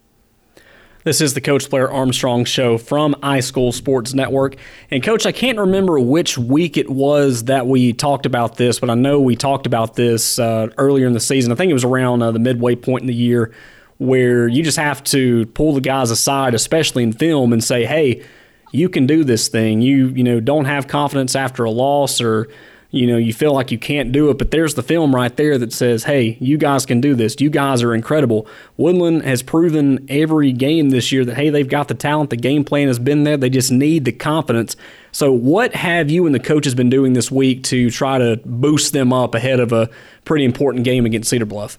This 1.03 1.23
is 1.23 1.33
the 1.33 1.41
Coach 1.41 1.71
Blair 1.71 1.91
Armstrong 1.91 2.45
Show 2.45 2.77
from 2.77 3.17
High 3.23 3.41
School 3.41 3.73
Sports 3.73 4.13
Network. 4.13 4.57
And, 4.91 5.03
Coach, 5.03 5.25
I 5.25 5.33
can't 5.33 5.59
remember 5.59 5.99
which 5.99 6.37
week 6.37 6.77
it 6.77 6.91
was 6.91 7.45
that 7.45 7.67
we 7.67 7.95
talked 7.95 8.27
about 8.27 8.57
this, 8.57 8.79
but 8.79 8.91
I 8.91 8.95
know 8.95 9.19
we 9.19 9.35
talked 9.35 9.67
about 9.67 9.95
this 9.95 10.39
uh, 10.39 10.69
earlier 10.77 11.07
in 11.07 11.15
the 11.15 11.21
season. 11.21 11.53
I 11.53 11.55
think 11.55 11.71
it 11.71 11.75
was 11.75 11.85
around 11.85 12.21
uh, 12.21 12.33
the 12.33 12.39
midway 12.39 12.77
point 12.77 13.01
in 13.01 13.07
the 13.07 13.15
year 13.15 13.51
where 13.97 14.47
you 14.47 14.63
just 14.63 14.77
have 14.77 15.03
to 15.05 15.47
pull 15.47 15.73
the 15.73 15.81
guys 15.81 16.11
aside, 16.11 16.53
especially 16.53 17.03
in 17.03 17.15
film, 17.15 17.55
and 17.55 17.65
say, 17.65 17.87
hey, 17.87 18.23
you 18.71 18.91
can 18.91 19.07
do 19.07 19.25
this 19.25 19.49
thing. 19.49 19.81
You, 19.81 20.09
you 20.09 20.23
know, 20.23 20.39
don't 20.39 20.67
have 20.67 20.87
confidence 20.87 21.35
after 21.35 21.65
a 21.65 21.71
loss 21.71 22.21
or 22.21 22.47
you 22.93 23.07
know, 23.07 23.17
you 23.17 23.33
feel 23.33 23.53
like 23.53 23.71
you 23.71 23.79
can't 23.79 24.11
do 24.11 24.31
it, 24.31 24.39
but 24.39 24.51
there's 24.51 24.75
the 24.75 24.83
film 24.83 25.15
right 25.15 25.37
there 25.37 25.57
that 25.59 25.73
says, 25.73 26.05
hey, 26.05 26.37
you 26.41 26.59
guys 26.59 26.85
can 26.85 27.01
do 27.01 27.15
this. 27.15 27.37
You 27.41 27.49
guys 27.49 27.85
are 27.85 27.95
incredible. 27.95 28.49
Woodland 28.77 29.23
has 29.23 29.43
proven 29.43 30.05
every 30.09 30.51
game 30.51 30.91
this 30.91 31.13
year 31.13 31.25
that, 31.25 31.37
hey, 31.37 31.51
they've 31.51 31.69
got 31.69 31.87
the 31.87 31.95
talent. 31.95 32.31
The 32.31 32.37
game 32.37 32.65
plan 32.65 32.89
has 32.89 32.99
been 32.99 33.23
there. 33.23 33.37
They 33.37 33.51
just 33.51 33.71
need 33.71 34.05
the 34.05 34.13
confidence. 34.13 34.75
So, 35.13 35.31
what 35.31 35.75
have 35.75 36.11
you 36.11 36.27
and 36.27 36.35
the 36.35 36.41
coaches 36.41 36.75
been 36.75 36.91
doing 36.91 37.13
this 37.13 37.31
week 37.31 37.63
to 37.65 37.91
try 37.91 38.19
to 38.19 38.41
boost 38.45 38.93
them 38.93 39.13
up 39.13 39.35
ahead 39.35 39.61
of 39.61 39.73
a 39.73 39.89
pretty 40.25 40.45
important 40.45 40.85
game 40.85 41.07
against 41.07 41.31
Cedar 41.31 41.47
Bluff? 41.47 41.79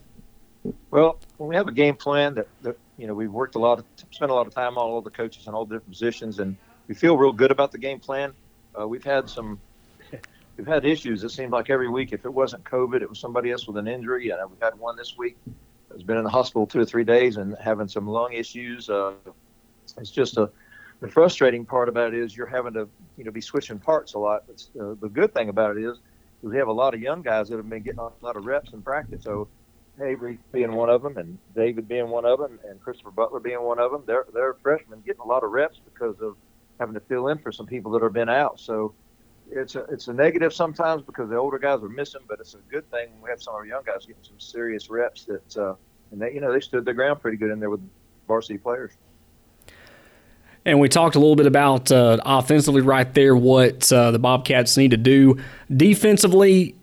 Well, 0.91 1.18
we 1.38 1.56
have 1.56 1.68
a 1.68 1.72
game 1.74 1.96
plan 1.96 2.36
that, 2.36 2.48
that 2.62 2.77
you 2.98 3.08
know, 3.08 3.13
we've 3.13 3.32
worked 3.32 3.56
a 3.56 3.60
lot, 3.60 3.80
of, 3.80 3.86
spent 4.12 4.32
a 4.32 4.34
lot 4.34 4.48
of 4.48 4.53
time 4.53 4.77
on 4.77 4.86
all 4.86 5.01
the 5.01 5.10
coaches 5.10 5.48
and 5.48 5.56
all 5.56 5.65
the 5.65 5.75
different 5.75 5.91
positions, 5.91 6.39
and 6.39 6.56
we 6.88 6.96
feel 6.96 7.18
real 7.18 7.32
good 7.34 7.51
about 7.51 7.72
the 7.72 7.77
game 7.77 8.00
plan. 8.00 8.34
Uh, 8.80 8.88
we've 8.88 9.03
had 9.03 9.30
some 9.30 9.60
we've 10.62 10.68
had 10.68 10.86
issues. 10.86 11.24
It 11.24 11.30
seemed 11.30 11.51
like 11.51 11.72
every 11.72 11.89
week, 11.89 12.13
if 12.13 12.24
it 12.24 12.32
wasn't 12.32 12.63
COVID, 12.65 13.01
it 13.01 13.10
was 13.10 13.18
somebody 13.18 13.50
else 13.50 13.65
with 13.65 13.77
an 13.77 13.88
injury. 13.88 14.30
And 14.30 14.48
we've 14.48 14.62
had 14.62 14.77
one 14.77 14.96
this 14.96 15.18
week 15.18 15.36
has 15.91 16.03
been 16.03 16.18
in 16.18 16.24
the 16.24 16.30
hospital 16.30 16.68
two 16.68 16.80
or 16.80 16.86
three 16.86 17.03
days 17.03 17.38
and 17.38 17.58
having 17.60 17.88
some 17.88 18.08
lung 18.08 18.34
issues. 18.34 18.88
Uh, 18.88 19.13
it's 19.98 20.12
just 20.12 20.38
a 20.38 20.51
the 21.00 21.08
frustrating 21.08 21.65
part 21.65 21.89
about 21.89 22.13
it 22.13 22.20
is 22.20 22.38
you're 22.38 22.46
having 22.46 22.74
to 22.74 22.88
you 23.18 23.24
know 23.24 23.32
be 23.32 23.41
switching 23.41 23.80
parts 23.80 24.13
a 24.13 24.20
lot. 24.20 24.44
But 24.46 24.63
uh, 24.80 24.96
the 25.01 25.10
good 25.10 25.34
thing 25.34 25.50
about 25.50 25.77
it 25.77 25.84
is 25.84 25.98
we 26.44 26.56
have 26.58 26.68
a 26.68 26.72
lot 26.72 26.94
of 26.94 27.01
young 27.01 27.24
guys 27.24 27.50
that 27.50 27.58
have 27.58 27.68
been 27.68 27.82
getting 27.82 28.00
a 28.00 28.12
lot 28.22 28.36
of 28.36 28.46
reps 28.46 28.72
in 28.72 28.84
practice. 28.84 29.24
So 29.24 29.48
Avery 30.00 30.38
being 30.51 30.74
one 30.74 30.91
of 30.91 31.01
them, 31.01 31.18
and 31.18 31.39
David 31.56 31.88
being 31.88 32.10
one 32.10 32.25
of 32.25 32.38
them, 32.38 32.60
and 32.70 32.80
Christopher 32.80 33.10
Butler 33.10 33.39
being 33.39 33.63
one 33.63 33.80
of 33.80 33.91
them, 33.91 34.03
they're 34.06 34.27
they're 34.32 34.53
freshmen 34.62 35.01
getting 35.08 35.22
a 35.22 35.27
lot 35.27 35.44
of 35.44 35.50
reps 35.50 35.82
because 35.91 36.22
of 36.22 36.38
having 36.80 36.94
to 36.94 37.00
fill 37.00 37.30
in 37.30 37.39
for 37.39 37.51
some 37.51 37.65
people 37.65 37.91
that 37.94 38.03
have 38.03 38.13
been 38.13 38.30
out. 38.30 38.60
So 38.60 38.94
it's 39.51 39.75
a 39.75 39.81
it's 39.86 40.08
a 40.08 40.13
negative 40.13 40.53
sometimes 40.53 41.03
because 41.03 41.29
the 41.29 41.38
older 41.38 41.60
guys 41.60 41.84
are 41.84 41.89
missing, 41.89 42.22
but 42.27 42.39
it's 42.39 42.53
a 42.53 42.60
good 42.70 42.89
thing 42.89 43.10
we 43.22 43.29
have 43.29 43.41
some 43.41 43.53
of 43.53 43.60
our 43.60 43.65
young 43.65 43.84
guys 43.86 44.05
getting 44.05 44.24
some 44.24 44.39
serious 44.39 44.89
reps 44.89 45.25
that 45.25 45.58
uh, 45.58 45.75
and 46.12 46.22
they 46.22 46.34
you 46.34 46.41
know 46.41 46.51
they 46.51 46.60
stood 46.60 46.86
their 46.86 46.93
ground 46.93 47.22
pretty 47.22 47.38
good 47.38 47.51
in 47.51 47.60
there 47.60 47.70
with 47.70 47.81
varsity 48.27 48.58
players. 48.58 48.91
And 50.63 50.79
we 50.79 50.89
talked 50.89 51.15
a 51.15 51.20
little 51.20 51.36
bit 51.36 51.48
about 51.48 51.91
uh, 51.91 52.20
offensively 52.24 52.81
right 52.81 53.12
there, 53.15 53.36
what 53.36 53.91
uh, 53.91 54.12
the 54.12 54.20
Bobcats 54.20 54.77
need 54.77 54.91
to 54.91 54.98
do. 54.98 55.39
Defensively, 55.75 56.75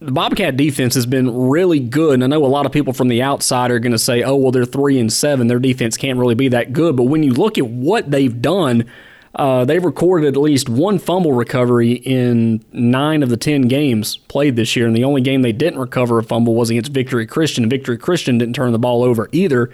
the 0.00 0.12
Bobcat 0.12 0.56
defense 0.56 0.94
has 0.94 1.04
been 1.04 1.48
really 1.48 1.78
good. 1.78 2.14
And 2.14 2.24
I 2.24 2.26
know 2.26 2.42
a 2.42 2.46
lot 2.46 2.64
of 2.64 2.72
people 2.72 2.94
from 2.94 3.08
the 3.08 3.20
outside 3.20 3.70
are 3.70 3.80
going 3.80 3.92
to 3.92 3.98
say, 3.98 4.22
oh, 4.22 4.36
well, 4.36 4.50
they're 4.50 4.64
three 4.64 4.98
and 4.98 5.12
seven. 5.12 5.46
Their 5.46 5.58
defense 5.58 5.98
can't 5.98 6.18
really 6.18 6.36
be 6.36 6.48
that 6.48 6.72
good. 6.72 6.96
But 6.96 7.04
when 7.04 7.22
you 7.22 7.34
look 7.34 7.58
at 7.58 7.66
what 7.66 8.10
they've 8.10 8.40
done, 8.40 8.90
uh, 9.38 9.64
they've 9.64 9.84
recorded 9.84 10.34
at 10.34 10.40
least 10.40 10.68
one 10.68 10.98
fumble 10.98 11.32
recovery 11.32 11.92
in 11.92 12.62
nine 12.72 13.22
of 13.22 13.28
the 13.28 13.36
10 13.36 13.62
games 13.62 14.16
played 14.16 14.56
this 14.56 14.74
year. 14.74 14.88
And 14.88 14.96
the 14.96 15.04
only 15.04 15.20
game 15.20 15.42
they 15.42 15.52
didn't 15.52 15.78
recover 15.78 16.18
a 16.18 16.24
fumble 16.24 16.56
was 16.56 16.70
against 16.70 16.90
Victory 16.90 17.24
Christian. 17.24 17.68
Victory 17.68 17.96
Christian 17.96 18.38
didn't 18.38 18.56
turn 18.56 18.72
the 18.72 18.80
ball 18.80 19.04
over 19.04 19.28
either. 19.30 19.70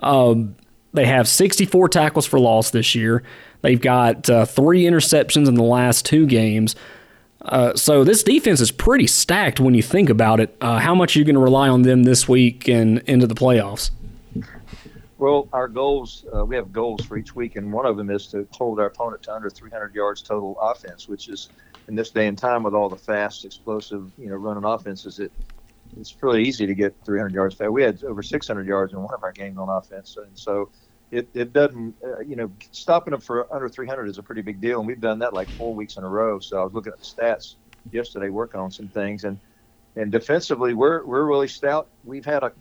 Um, 0.00 0.56
they 0.92 1.06
have 1.06 1.26
64 1.26 1.88
tackles 1.88 2.26
for 2.26 2.38
loss 2.38 2.70
this 2.70 2.94
year. 2.94 3.22
They've 3.62 3.80
got 3.80 4.28
uh, 4.28 4.44
three 4.44 4.82
interceptions 4.82 5.48
in 5.48 5.54
the 5.54 5.64
last 5.64 6.04
two 6.04 6.26
games. 6.26 6.76
Uh, 7.40 7.74
so 7.74 8.04
this 8.04 8.22
defense 8.22 8.60
is 8.60 8.70
pretty 8.70 9.06
stacked 9.06 9.58
when 9.58 9.72
you 9.72 9.82
think 9.82 10.10
about 10.10 10.38
it. 10.38 10.54
Uh, 10.60 10.78
how 10.78 10.94
much 10.94 11.16
are 11.16 11.18
you 11.18 11.24
going 11.24 11.34
to 11.34 11.40
rely 11.40 11.68
on 11.68 11.80
them 11.80 12.02
this 12.02 12.28
week 12.28 12.68
and 12.68 12.98
into 13.06 13.26
the 13.26 13.34
playoffs? 13.34 13.90
Well, 15.18 15.48
our 15.52 15.68
goals, 15.68 16.24
uh, 16.36 16.44
we 16.46 16.56
have 16.56 16.72
goals 16.72 17.04
for 17.04 17.18
each 17.18 17.34
week, 17.34 17.56
and 17.56 17.72
one 17.72 17.86
of 17.86 17.96
them 17.96 18.10
is 18.10 18.28
to 18.28 18.48
hold 18.52 18.80
our 18.80 18.86
opponent 18.86 19.24
to 19.24 19.34
under 19.34 19.50
300 19.50 19.94
yards 19.94 20.22
total 20.22 20.56
offense, 20.62 21.08
which 21.08 21.28
is 21.28 21.50
in 21.88 21.96
this 21.96 22.12
day 22.12 22.28
and 22.28 22.38
time 22.38 22.62
with 22.62 22.74
all 22.74 22.88
the 22.88 22.98
fast, 22.98 23.44
explosive, 23.44 24.12
you 24.16 24.30
know, 24.30 24.36
running 24.36 24.64
offenses, 24.64 25.18
it 25.18 25.32
it's 25.96 26.16
really 26.22 26.44
easy 26.44 26.66
to 26.66 26.74
get 26.74 26.96
300 27.04 27.34
yards 27.34 27.56
fast. 27.56 27.72
We 27.72 27.82
had 27.82 28.04
over 28.04 28.22
600 28.22 28.66
yards 28.66 28.92
in 28.92 29.00
one 29.02 29.14
of 29.14 29.22
our 29.24 29.32
games 29.32 29.58
on 29.58 29.68
offense, 29.70 30.16
and 30.18 30.38
so 30.38 30.70
it, 31.10 31.30
it 31.34 31.52
doesn't, 31.52 31.96
uh, 32.04 32.20
you 32.20 32.36
know, 32.36 32.52
stopping 32.72 33.12
them 33.12 33.20
for 33.20 33.52
under 33.54 33.68
300 33.68 34.08
is 34.08 34.18
a 34.18 34.22
pretty 34.22 34.42
big 34.42 34.60
deal. 34.60 34.78
And 34.80 34.86
we've 34.86 35.00
done 35.00 35.20
that 35.20 35.34
like 35.34 35.50
four 35.50 35.74
weeks 35.74 35.96
in 35.96 36.04
a 36.04 36.08
row. 36.08 36.38
So 36.40 36.60
I 36.60 36.64
was 36.64 36.74
looking 36.74 36.92
at 36.92 36.98
the 36.98 37.04
stats 37.04 37.56
yesterday, 37.90 38.28
working 38.28 38.60
on 38.60 38.70
some 38.70 38.88
things. 38.88 39.24
And, 39.24 39.40
and 39.96 40.12
defensively, 40.12 40.74
we're, 40.74 41.06
we're 41.06 41.26
really 41.26 41.48
stout. 41.48 41.90
We've 42.04 42.26
had 42.26 42.42
a, 42.42 42.52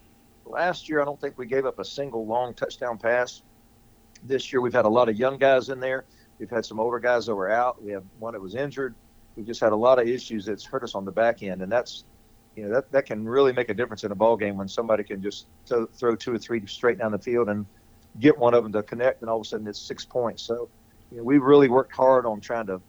last 0.49 0.89
year, 0.89 1.01
I 1.01 1.05
don't 1.05 1.19
think 1.19 1.37
we 1.37 1.45
gave 1.45 1.65
up 1.65 1.79
a 1.79 1.85
single 1.85 2.25
long 2.25 2.53
touchdown 2.53 2.97
pass. 2.97 3.43
This 4.23 4.51
year, 4.51 4.61
we've 4.61 4.73
had 4.73 4.85
a 4.85 4.89
lot 4.89 5.09
of 5.09 5.17
young 5.17 5.37
guys 5.37 5.69
in 5.69 5.79
there. 5.79 6.05
We've 6.39 6.49
had 6.49 6.65
some 6.65 6.79
older 6.79 6.99
guys 6.99 7.25
that 7.25 7.35
were 7.35 7.51
out. 7.51 7.83
We 7.83 7.91
have 7.91 8.03
one 8.17 8.33
that 8.33 8.41
was 8.41 8.55
injured. 8.55 8.95
We've 9.35 9.45
just 9.45 9.61
had 9.61 9.73
a 9.73 9.75
lot 9.75 9.99
of 9.99 10.07
issues 10.07 10.45
that's 10.45 10.65
hurt 10.65 10.83
us 10.83 10.95
on 10.95 11.05
the 11.05 11.11
back 11.11 11.43
end. 11.43 11.61
And 11.61 11.71
that's, 11.71 12.05
you 12.55 12.63
know, 12.63 12.73
that, 12.73 12.91
that 12.91 13.05
can 13.05 13.23
really 13.27 13.53
make 13.53 13.69
a 13.69 13.73
difference 13.73 14.03
in 14.03 14.11
a 14.11 14.15
ball 14.15 14.37
game 14.37 14.57
when 14.57 14.67
somebody 14.67 15.03
can 15.03 15.21
just 15.21 15.47
throw 15.67 16.15
two 16.15 16.33
or 16.33 16.37
three 16.39 16.65
straight 16.65 16.97
down 16.97 17.11
the 17.11 17.19
field 17.19 17.49
and 17.49 17.65
get 18.19 18.37
one 18.37 18.53
of 18.55 18.63
them 18.63 18.71
to 18.73 18.81
connect, 18.81 19.21
and 19.21 19.29
all 19.29 19.37
of 19.37 19.45
a 19.45 19.45
sudden 19.47 19.67
it's 19.67 19.87
six 19.87 20.05
points. 20.05 20.43
So, 20.43 20.69
you 21.11 21.17
know, 21.17 21.23
we 21.23 21.37
really 21.37 21.69
worked 21.69 21.95
hard 21.95 22.25
on 22.25 22.41
trying 22.41 22.65
to 22.67 22.81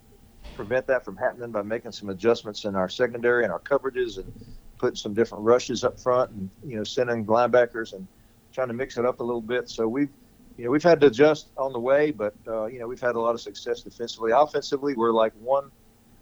prevent 0.55 0.87
that 0.87 1.05
from 1.05 1.17
happening 1.17 1.53
by 1.53 1.63
making 1.63 1.93
some 1.93 2.09
adjustments 2.09 2.65
in 2.65 2.75
our 2.75 2.89
secondary 2.89 3.45
and 3.45 3.53
our 3.53 3.61
coverages 3.61 4.17
and 4.17 4.33
putting 4.79 4.97
some 4.97 5.15
different 5.15 5.45
rushes 5.45 5.85
up 5.85 5.99
front 5.99 6.31
and 6.31 6.51
you 6.65 6.77
know 6.77 6.85
sending 6.85 7.25
linebackers 7.27 7.93
and 7.93 8.07
trying 8.53 8.69
to 8.69 8.75
mix 8.75 8.97
it 8.97 9.05
up 9.05 9.21
a 9.21 9.25
little 9.25 9.41
bit. 9.41 9.69
So 9.69 9.87
we've 9.87 10.11
you 10.57 10.65
know 10.65 10.71
we've 10.71 10.83
had 10.83 11.01
to 11.01 11.07
adjust 11.09 11.49
on 11.57 11.73
the 11.73 11.81
way, 11.81 12.11
but 12.11 12.35
uh, 12.47 12.67
you 12.67 12.79
know 12.79 12.87
we've 12.87 13.01
had 13.01 13.15
a 13.15 13.21
lot 13.21 13.35
of 13.35 13.41
success 13.41 13.83
defensively. 13.83 14.33
Offensively, 14.33 14.95
we're 14.95 15.13
like 15.13 15.33
one 15.41 15.71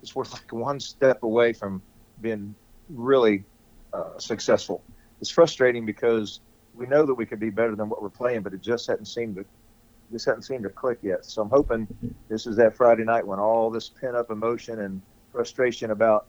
it's 0.03 0.15
worth 0.15 0.33
like 0.33 0.53
one 0.53 0.79
step 0.79 1.23
away 1.23 1.53
from 1.53 1.83
being 2.21 2.55
really 2.89 3.45
uh, 3.93 4.19
successful. 4.19 4.83
It's 5.21 5.31
frustrating 5.31 5.87
because 5.87 6.41
we 6.75 6.87
know 6.87 7.07
that 7.07 7.15
we 7.15 7.27
could 7.27 7.41
be 7.41 7.51
better 7.51 7.75
than 7.75 7.89
what 7.89 8.03
we're 8.03 8.11
playing, 8.11 8.43
but 8.43 8.53
it 8.53 8.61
just 8.61 8.87
hadn't 8.87 9.07
seemed 9.07 9.37
to 9.37 9.45
just 10.13 10.25
hadn't 10.25 10.43
seemed 10.43 10.63
to 10.63 10.71
click 10.71 10.99
yet. 11.03 11.25
So 11.25 11.43
I'm 11.43 11.51
hoping 11.51 11.89
this 12.29 12.47
is 12.47 12.55
that 12.57 12.77
Friday 12.77 13.03
night 13.03 13.27
when 13.27 13.41
all 13.41 13.71
this 13.71 13.89
pent 13.89 14.15
up 14.15 14.31
emotion 14.31 14.81
and 14.81 15.03
frustration 15.33 15.91
about 15.91 16.29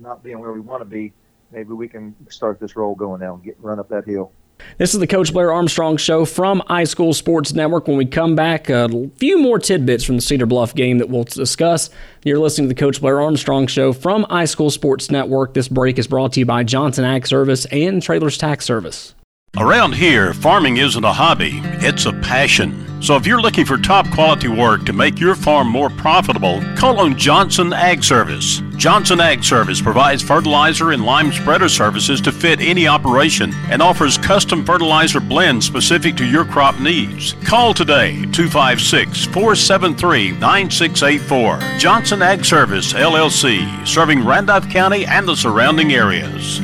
not 0.00 0.22
being 0.22 0.38
where 0.38 0.52
we 0.52 0.60
want 0.60 0.80
to 0.80 0.86
be, 0.86 1.12
maybe 1.52 1.72
we 1.72 1.88
can 1.88 2.14
start 2.28 2.58
this 2.58 2.76
roll 2.76 2.94
going 2.94 3.20
now 3.20 3.34
and 3.34 3.44
get 3.44 3.56
run 3.60 3.78
up 3.78 3.88
that 3.90 4.04
hill. 4.04 4.32
This 4.78 4.94
is 4.94 5.00
the 5.00 5.06
Coach 5.06 5.32
Blair 5.32 5.52
Armstrong 5.52 5.96
Show 5.96 6.24
from 6.24 6.62
High 6.66 6.84
School 6.84 7.12
Sports 7.14 7.52
Network. 7.52 7.88
When 7.88 7.96
we 7.96 8.06
come 8.06 8.36
back, 8.36 8.70
a 8.70 8.88
few 9.16 9.38
more 9.38 9.58
tidbits 9.58 10.04
from 10.04 10.16
the 10.16 10.22
Cedar 10.22 10.46
Bluff 10.46 10.74
game 10.74 10.98
that 10.98 11.08
we'll 11.08 11.24
discuss. 11.24 11.90
You're 12.24 12.38
listening 12.38 12.68
to 12.68 12.74
the 12.74 12.80
Coach 12.80 13.00
Blair 13.00 13.20
Armstrong 13.20 13.66
Show 13.66 13.92
from 13.92 14.24
High 14.24 14.44
School 14.44 14.70
Sports 14.70 15.10
Network. 15.10 15.54
This 15.54 15.68
break 15.68 15.98
is 15.98 16.06
brought 16.06 16.32
to 16.34 16.40
you 16.40 16.46
by 16.46 16.62
Johnson 16.62 17.04
Ag 17.04 17.26
Service 17.26 17.64
and 17.66 18.00
Trailers 18.02 18.38
Tax 18.38 18.64
Service. 18.64 19.14
Around 19.58 19.96
here, 19.96 20.32
farming 20.32 20.78
isn't 20.78 21.04
a 21.04 21.12
hobby, 21.12 21.60
it's 21.62 22.06
a 22.06 22.12
passion. 22.14 23.02
So 23.02 23.16
if 23.16 23.26
you're 23.26 23.42
looking 23.42 23.66
for 23.66 23.76
top 23.76 24.10
quality 24.10 24.48
work 24.48 24.86
to 24.86 24.94
make 24.94 25.20
your 25.20 25.34
farm 25.34 25.68
more 25.68 25.90
profitable, 25.90 26.62
call 26.74 27.00
on 27.00 27.18
Johnson 27.18 27.70
Ag 27.70 28.02
Service. 28.02 28.62
Johnson 28.78 29.20
Ag 29.20 29.44
Service 29.44 29.82
provides 29.82 30.22
fertilizer 30.22 30.92
and 30.92 31.04
lime 31.04 31.30
spreader 31.32 31.68
services 31.68 32.22
to 32.22 32.32
fit 32.32 32.60
any 32.62 32.88
operation 32.88 33.52
and 33.68 33.82
offers 33.82 34.16
custom 34.16 34.64
fertilizer 34.64 35.20
blends 35.20 35.66
specific 35.66 36.16
to 36.16 36.24
your 36.24 36.46
crop 36.46 36.80
needs. 36.80 37.34
Call 37.44 37.74
today 37.74 38.22
256 38.32 39.26
473 39.26 40.32
9684. 40.32 41.78
Johnson 41.78 42.22
Ag 42.22 42.42
Service 42.42 42.94
LLC, 42.94 43.86
serving 43.86 44.24
Randolph 44.24 44.70
County 44.70 45.04
and 45.04 45.28
the 45.28 45.36
surrounding 45.36 45.92
areas. 45.92 46.62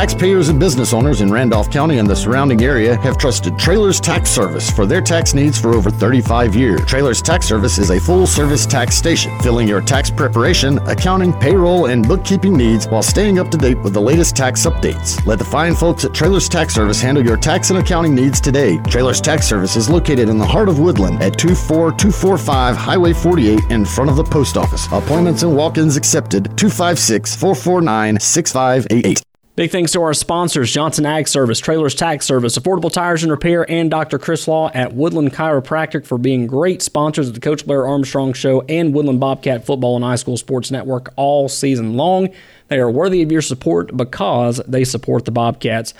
Taxpayers 0.00 0.48
and 0.48 0.58
business 0.58 0.94
owners 0.94 1.20
in 1.20 1.30
Randolph 1.30 1.70
County 1.70 1.98
and 1.98 2.08
the 2.08 2.16
surrounding 2.16 2.62
area 2.62 2.96
have 3.02 3.18
trusted 3.18 3.58
Trailers 3.58 4.00
Tax 4.00 4.30
Service 4.30 4.70
for 4.70 4.86
their 4.86 5.02
tax 5.02 5.34
needs 5.34 5.60
for 5.60 5.74
over 5.74 5.90
35 5.90 6.56
years. 6.56 6.80
Trailers 6.86 7.20
Tax 7.20 7.46
Service 7.46 7.76
is 7.76 7.90
a 7.90 8.00
full 8.00 8.26
service 8.26 8.64
tax 8.64 8.96
station, 8.96 9.38
filling 9.40 9.68
your 9.68 9.82
tax 9.82 10.10
preparation, 10.10 10.78
accounting, 10.88 11.34
payroll, 11.34 11.90
and 11.90 12.08
bookkeeping 12.08 12.56
needs 12.56 12.88
while 12.88 13.02
staying 13.02 13.38
up 13.38 13.50
to 13.50 13.58
date 13.58 13.78
with 13.82 13.92
the 13.92 14.00
latest 14.00 14.34
tax 14.34 14.64
updates. 14.64 15.22
Let 15.26 15.38
the 15.38 15.44
fine 15.44 15.74
folks 15.74 16.02
at 16.06 16.14
Trailers 16.14 16.48
Tax 16.48 16.74
Service 16.74 17.02
handle 17.02 17.22
your 17.22 17.36
tax 17.36 17.68
and 17.68 17.78
accounting 17.78 18.14
needs 18.14 18.40
today. 18.40 18.78
Trailers 18.88 19.20
Tax 19.20 19.46
Service 19.46 19.76
is 19.76 19.90
located 19.90 20.30
in 20.30 20.38
the 20.38 20.46
heart 20.46 20.70
of 20.70 20.78
Woodland 20.78 21.22
at 21.22 21.38
24245 21.38 22.74
Highway 22.74 23.12
48 23.12 23.70
in 23.70 23.84
front 23.84 24.08
of 24.08 24.16
the 24.16 24.24
post 24.24 24.56
office. 24.56 24.86
Appointments 24.86 25.42
and 25.42 25.54
walk 25.54 25.76
ins 25.76 25.98
accepted 25.98 26.44
256 26.56 27.36
449 27.36 28.18
6588. 28.18 29.22
Big 29.60 29.70
thanks 29.70 29.92
to 29.92 30.00
our 30.00 30.14
sponsors 30.14 30.72
Johnson 30.72 31.04
Ag 31.04 31.28
Service, 31.28 31.58
Trailers 31.58 31.94
Tax 31.94 32.24
Service, 32.24 32.56
Affordable 32.56 32.90
Tires 32.90 33.22
and 33.22 33.30
Repair, 33.30 33.70
and 33.70 33.90
Dr. 33.90 34.18
Chris 34.18 34.48
Law 34.48 34.70
at 34.72 34.94
Woodland 34.94 35.34
Chiropractic 35.34 36.06
for 36.06 36.16
being 36.16 36.46
great 36.46 36.80
sponsors 36.80 37.28
of 37.28 37.34
the 37.34 37.40
Coach 37.40 37.66
Blair 37.66 37.86
Armstrong 37.86 38.32
Show 38.32 38.62
and 38.70 38.94
Woodland 38.94 39.20
Bobcat 39.20 39.66
Football 39.66 39.96
and 39.96 40.04
High 40.06 40.16
School 40.16 40.38
Sports 40.38 40.70
Network 40.70 41.12
all 41.16 41.46
season 41.50 41.98
long. 41.98 42.30
They 42.68 42.78
are 42.78 42.90
worthy 42.90 43.20
of 43.20 43.30
your 43.30 43.42
support 43.42 43.94
because 43.94 44.62
they 44.66 44.82
support 44.82 45.26
the 45.26 45.30
Bobcats. 45.30 45.92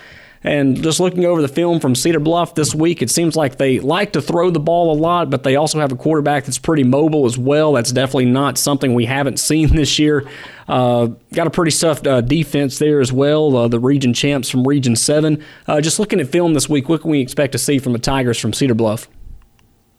And 0.42 0.82
just 0.82 1.00
looking 1.00 1.26
over 1.26 1.42
the 1.42 1.48
film 1.48 1.80
from 1.80 1.94
Cedar 1.94 2.18
Bluff 2.18 2.54
this 2.54 2.74
week, 2.74 3.02
it 3.02 3.10
seems 3.10 3.36
like 3.36 3.58
they 3.58 3.78
like 3.78 4.14
to 4.14 4.22
throw 4.22 4.50
the 4.50 4.60
ball 4.60 4.90
a 4.90 4.98
lot, 4.98 5.28
but 5.28 5.42
they 5.42 5.56
also 5.56 5.78
have 5.80 5.92
a 5.92 5.96
quarterback 5.96 6.44
that's 6.46 6.56
pretty 6.56 6.82
mobile 6.82 7.26
as 7.26 7.36
well. 7.36 7.74
That's 7.74 7.92
definitely 7.92 8.26
not 8.26 8.56
something 8.56 8.94
we 8.94 9.04
haven't 9.04 9.36
seen 9.38 9.76
this 9.76 9.98
year. 9.98 10.26
Uh, 10.66 11.08
got 11.34 11.46
a 11.46 11.50
pretty 11.50 11.76
tough 11.76 12.06
uh, 12.06 12.22
defense 12.22 12.78
there 12.78 13.00
as 13.00 13.12
well. 13.12 13.54
Uh, 13.54 13.68
the 13.68 13.78
region 13.78 14.14
champs 14.14 14.48
from 14.48 14.66
Region 14.66 14.96
7. 14.96 15.44
Uh, 15.66 15.80
just 15.82 15.98
looking 15.98 16.20
at 16.20 16.28
film 16.28 16.54
this 16.54 16.70
week, 16.70 16.88
what 16.88 17.02
can 17.02 17.10
we 17.10 17.20
expect 17.20 17.52
to 17.52 17.58
see 17.58 17.78
from 17.78 17.92
the 17.92 17.98
Tigers 17.98 18.38
from 18.38 18.54
Cedar 18.54 18.74
Bluff? 18.74 19.08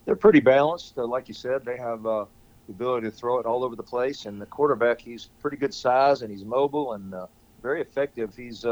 They're 0.06 0.16
pretty 0.16 0.40
balanced. 0.40 0.98
Uh, 0.98 1.06
like 1.06 1.28
you 1.28 1.36
said, 1.36 1.64
they 1.64 1.78
have 1.78 2.04
uh, 2.08 2.26
the 2.66 2.74
ability 2.74 3.06
to 3.08 3.12
throw 3.12 3.38
it 3.38 3.46
all 3.46 3.64
over 3.64 3.76
the 3.76 3.84
place. 3.84 4.26
And 4.26 4.42
the 4.42 4.48
quarterback, 4.48 5.02
he's 5.02 5.30
pretty 5.40 5.58
good 5.58 5.74
size 5.74 6.24
and 6.24 6.32
he's 6.32 6.44
mobile 6.46 6.94
and 6.94 7.14
very 7.62 7.82
effective. 7.82 8.34
He's 8.36 8.66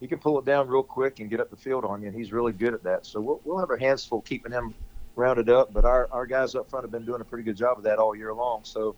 he 0.00 0.06
can 0.06 0.18
pull 0.18 0.38
it 0.38 0.44
down 0.44 0.68
real 0.68 0.82
quick 0.82 1.20
and 1.20 1.28
get 1.28 1.40
up 1.40 1.50
the 1.50 1.56
field 1.56 1.84
on 1.84 2.00
you, 2.00 2.08
and 2.08 2.16
he's 2.16 2.32
really 2.32 2.52
good 2.52 2.74
at 2.74 2.82
that. 2.84 3.04
So 3.04 3.20
we'll, 3.20 3.40
we'll 3.44 3.58
have 3.58 3.70
our 3.70 3.76
hands 3.76 4.04
full 4.04 4.22
keeping 4.22 4.50
him 4.50 4.74
rounded 5.14 5.50
up, 5.50 5.72
but 5.72 5.84
our, 5.84 6.08
our 6.10 6.26
guys 6.26 6.54
up 6.54 6.70
front 6.70 6.84
have 6.84 6.90
been 6.90 7.04
doing 7.04 7.20
a 7.20 7.24
pretty 7.24 7.44
good 7.44 7.56
job 7.56 7.76
of 7.76 7.84
that 7.84 7.98
all 7.98 8.16
year 8.16 8.32
long. 8.32 8.60
So 8.64 8.96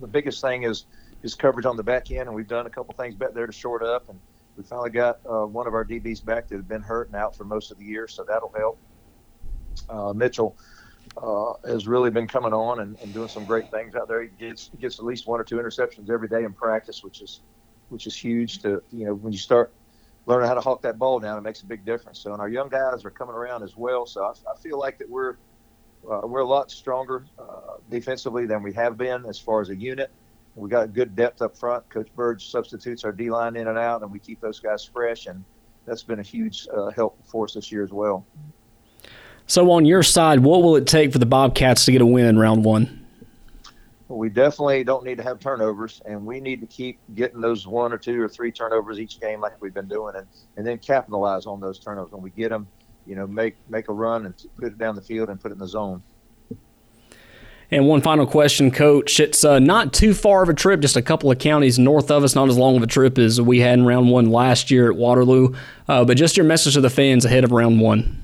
the 0.00 0.06
biggest 0.06 0.40
thing 0.40 0.62
is 0.62 0.86
his 1.22 1.34
coverage 1.34 1.66
on 1.66 1.76
the 1.76 1.82
back 1.82 2.10
end, 2.10 2.22
and 2.22 2.34
we've 2.34 2.48
done 2.48 2.66
a 2.66 2.70
couple 2.70 2.94
things 2.94 3.14
back 3.14 3.34
there 3.34 3.46
to 3.46 3.52
short 3.52 3.82
up, 3.82 4.08
and 4.08 4.18
we 4.56 4.62
finally 4.62 4.90
got 4.90 5.20
uh, 5.28 5.44
one 5.44 5.66
of 5.66 5.74
our 5.74 5.84
DBs 5.84 6.24
back 6.24 6.48
that 6.48 6.56
had 6.56 6.68
been 6.68 6.82
hurt 6.82 7.08
and 7.08 7.16
out 7.16 7.36
for 7.36 7.44
most 7.44 7.70
of 7.70 7.78
the 7.78 7.84
year, 7.84 8.08
so 8.08 8.24
that'll 8.24 8.52
help. 8.56 8.78
Uh, 9.90 10.14
Mitchell 10.14 10.56
uh, 11.18 11.52
has 11.66 11.86
really 11.86 12.10
been 12.10 12.26
coming 12.26 12.54
on 12.54 12.80
and, 12.80 12.96
and, 13.02 13.12
doing 13.12 13.28
some 13.28 13.44
great 13.44 13.70
things 13.70 13.94
out 13.94 14.08
there. 14.08 14.22
He 14.22 14.28
gets 14.38 14.70
gets 14.80 14.98
at 14.98 15.04
least 15.04 15.26
one 15.26 15.38
or 15.38 15.44
two 15.44 15.56
interceptions 15.56 16.10
every 16.10 16.28
day 16.28 16.44
in 16.44 16.52
practice, 16.52 17.04
which 17.04 17.20
is 17.20 17.40
which 17.90 18.06
is 18.06 18.16
huge. 18.16 18.62
To 18.62 18.82
you 18.90 19.04
know 19.04 19.14
when 19.14 19.32
you 19.32 19.38
start 19.38 19.72
learning 20.26 20.48
how 20.48 20.54
to 20.54 20.60
hawk 20.60 20.82
that 20.82 20.98
ball 20.98 21.18
down, 21.20 21.38
it 21.38 21.42
makes 21.42 21.62
a 21.62 21.66
big 21.66 21.84
difference. 21.84 22.18
So, 22.18 22.32
and 22.32 22.40
our 22.40 22.48
young 22.48 22.68
guys 22.68 23.04
are 23.04 23.10
coming 23.10 23.34
around 23.34 23.62
as 23.62 23.76
well. 23.76 24.06
So 24.06 24.24
I, 24.24 24.30
I 24.30 24.56
feel 24.60 24.78
like 24.78 24.98
that 24.98 25.08
we're 25.08 25.36
uh, 26.10 26.20
we're 26.24 26.40
a 26.40 26.46
lot 26.46 26.70
stronger 26.70 27.24
uh, 27.38 27.78
defensively 27.90 28.46
than 28.46 28.62
we 28.62 28.72
have 28.72 28.96
been 28.96 29.24
as 29.26 29.38
far 29.38 29.60
as 29.60 29.70
a 29.70 29.76
unit. 29.76 30.10
We 30.54 30.70
got 30.70 30.92
good 30.94 31.14
depth 31.16 31.42
up 31.42 31.56
front. 31.56 31.88
Coach 31.90 32.08
Burge 32.16 32.48
substitutes 32.48 33.04
our 33.04 33.12
D 33.12 33.30
line 33.30 33.56
in 33.56 33.68
and 33.68 33.76
out, 33.76 34.02
and 34.02 34.10
we 34.10 34.18
keep 34.18 34.40
those 34.40 34.58
guys 34.60 34.84
fresh. 34.84 35.26
And 35.26 35.44
that's 35.84 36.02
been 36.02 36.18
a 36.18 36.22
huge 36.22 36.66
uh, 36.74 36.90
help 36.90 37.18
for 37.26 37.44
us 37.44 37.54
this 37.54 37.70
year 37.70 37.82
as 37.82 37.92
well. 37.92 38.24
So, 39.46 39.70
on 39.70 39.84
your 39.84 40.02
side, 40.02 40.40
what 40.40 40.62
will 40.62 40.76
it 40.76 40.86
take 40.86 41.12
for 41.12 41.18
the 41.18 41.26
Bobcats 41.26 41.84
to 41.84 41.92
get 41.92 42.00
a 42.00 42.06
win 42.06 42.26
in 42.26 42.38
round 42.38 42.64
one? 42.64 43.05
We 44.08 44.28
definitely 44.28 44.84
don't 44.84 45.04
need 45.04 45.18
to 45.18 45.24
have 45.24 45.40
turnovers, 45.40 46.00
and 46.06 46.24
we 46.24 46.40
need 46.40 46.60
to 46.60 46.66
keep 46.66 46.98
getting 47.14 47.40
those 47.40 47.66
one 47.66 47.92
or 47.92 47.98
two 47.98 48.20
or 48.22 48.28
three 48.28 48.52
turnovers 48.52 48.98
each 48.98 49.20
game, 49.20 49.40
like 49.40 49.60
we've 49.60 49.74
been 49.74 49.88
doing, 49.88 50.14
and, 50.16 50.26
and 50.56 50.66
then 50.66 50.78
capitalize 50.78 51.46
on 51.46 51.60
those 51.60 51.78
turnovers 51.78 52.12
when 52.12 52.22
we 52.22 52.30
get 52.30 52.50
them. 52.50 52.68
You 53.06 53.14
know, 53.14 53.26
make 53.26 53.56
make 53.68 53.88
a 53.88 53.92
run 53.92 54.26
and 54.26 54.34
put 54.56 54.64
it 54.64 54.78
down 54.78 54.96
the 54.96 55.02
field 55.02 55.28
and 55.28 55.40
put 55.40 55.52
it 55.52 55.54
in 55.54 55.60
the 55.60 55.68
zone. 55.68 56.02
And 57.70 57.86
one 57.88 58.00
final 58.00 58.26
question, 58.26 58.70
Coach. 58.70 59.18
It's 59.18 59.44
uh, 59.44 59.58
not 59.58 59.92
too 59.92 60.14
far 60.14 60.42
of 60.42 60.48
a 60.48 60.54
trip, 60.54 60.80
just 60.80 60.96
a 60.96 61.02
couple 61.02 61.30
of 61.30 61.38
counties 61.38 61.78
north 61.78 62.10
of 62.12 62.22
us, 62.22 62.34
not 62.36 62.48
as 62.48 62.56
long 62.56 62.76
of 62.76 62.82
a 62.82 62.86
trip 62.86 63.18
as 63.18 63.40
we 63.40 63.58
had 63.60 63.78
in 63.78 63.86
round 63.86 64.10
one 64.10 64.30
last 64.30 64.70
year 64.70 64.88
at 64.90 64.96
Waterloo. 64.96 65.54
Uh, 65.88 66.04
but 66.04 66.16
just 66.16 66.36
your 66.36 66.46
message 66.46 66.74
to 66.74 66.80
the 66.80 66.90
fans 66.90 67.24
ahead 67.24 67.42
of 67.42 67.50
round 67.50 67.80
one. 67.80 68.22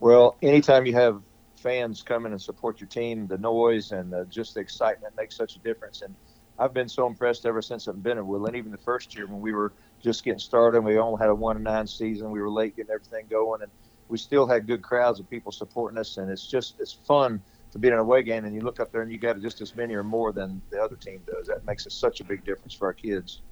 Well, 0.00 0.36
anytime 0.42 0.86
you 0.86 0.94
have 0.94 1.22
fans 1.56 2.02
come 2.02 2.26
in 2.26 2.32
and 2.32 2.40
support 2.40 2.80
your 2.80 2.88
team, 2.88 3.26
the 3.26 3.38
noise 3.38 3.92
and 3.92 4.12
the, 4.12 4.26
just 4.26 4.54
the 4.54 4.60
excitement 4.60 5.14
makes 5.16 5.36
such 5.36 5.56
a 5.56 5.58
difference. 5.60 6.02
And 6.02 6.14
I've 6.58 6.72
been 6.72 6.88
so 6.88 7.06
impressed 7.06 7.46
ever 7.46 7.60
since 7.60 7.88
I've 7.88 8.02
been 8.02 8.18
at 8.18 8.26
Woodland. 8.26 8.56
Even 8.56 8.72
the 8.72 8.78
first 8.78 9.14
year 9.14 9.26
when 9.26 9.40
we 9.40 9.52
were 9.52 9.72
just 10.02 10.24
getting 10.24 10.38
started, 10.38 10.80
we 10.82 10.98
only 10.98 11.18
had 11.18 11.28
a 11.28 11.34
one 11.34 11.56
and 11.56 11.64
nine 11.64 11.86
season. 11.86 12.30
We 12.30 12.40
were 12.40 12.50
late 12.50 12.76
getting 12.76 12.92
everything 12.92 13.26
going, 13.28 13.62
and 13.62 13.70
we 14.08 14.18
still 14.18 14.46
had 14.46 14.66
good 14.66 14.82
crowds 14.82 15.20
of 15.20 15.28
people 15.28 15.52
supporting 15.52 15.98
us. 15.98 16.16
And 16.16 16.30
it's 16.30 16.46
just 16.46 16.76
it's 16.78 16.92
fun 16.92 17.42
to 17.72 17.78
be 17.78 17.88
in 17.88 17.94
an 17.94 18.00
away 18.00 18.22
game, 18.22 18.44
and 18.44 18.54
you 18.54 18.60
look 18.60 18.80
up 18.80 18.92
there 18.92 19.02
and 19.02 19.12
you 19.12 19.18
got 19.18 19.40
just 19.40 19.60
as 19.60 19.74
many 19.76 19.94
or 19.94 20.04
more 20.04 20.32
than 20.32 20.62
the 20.70 20.82
other 20.82 20.96
team 20.96 21.20
does. 21.26 21.46
That 21.46 21.64
makes 21.66 21.86
such 21.90 22.20
a 22.20 22.24
big 22.24 22.44
difference 22.44 22.74
for 22.74 22.86
our 22.86 22.94
kids. 22.94 23.42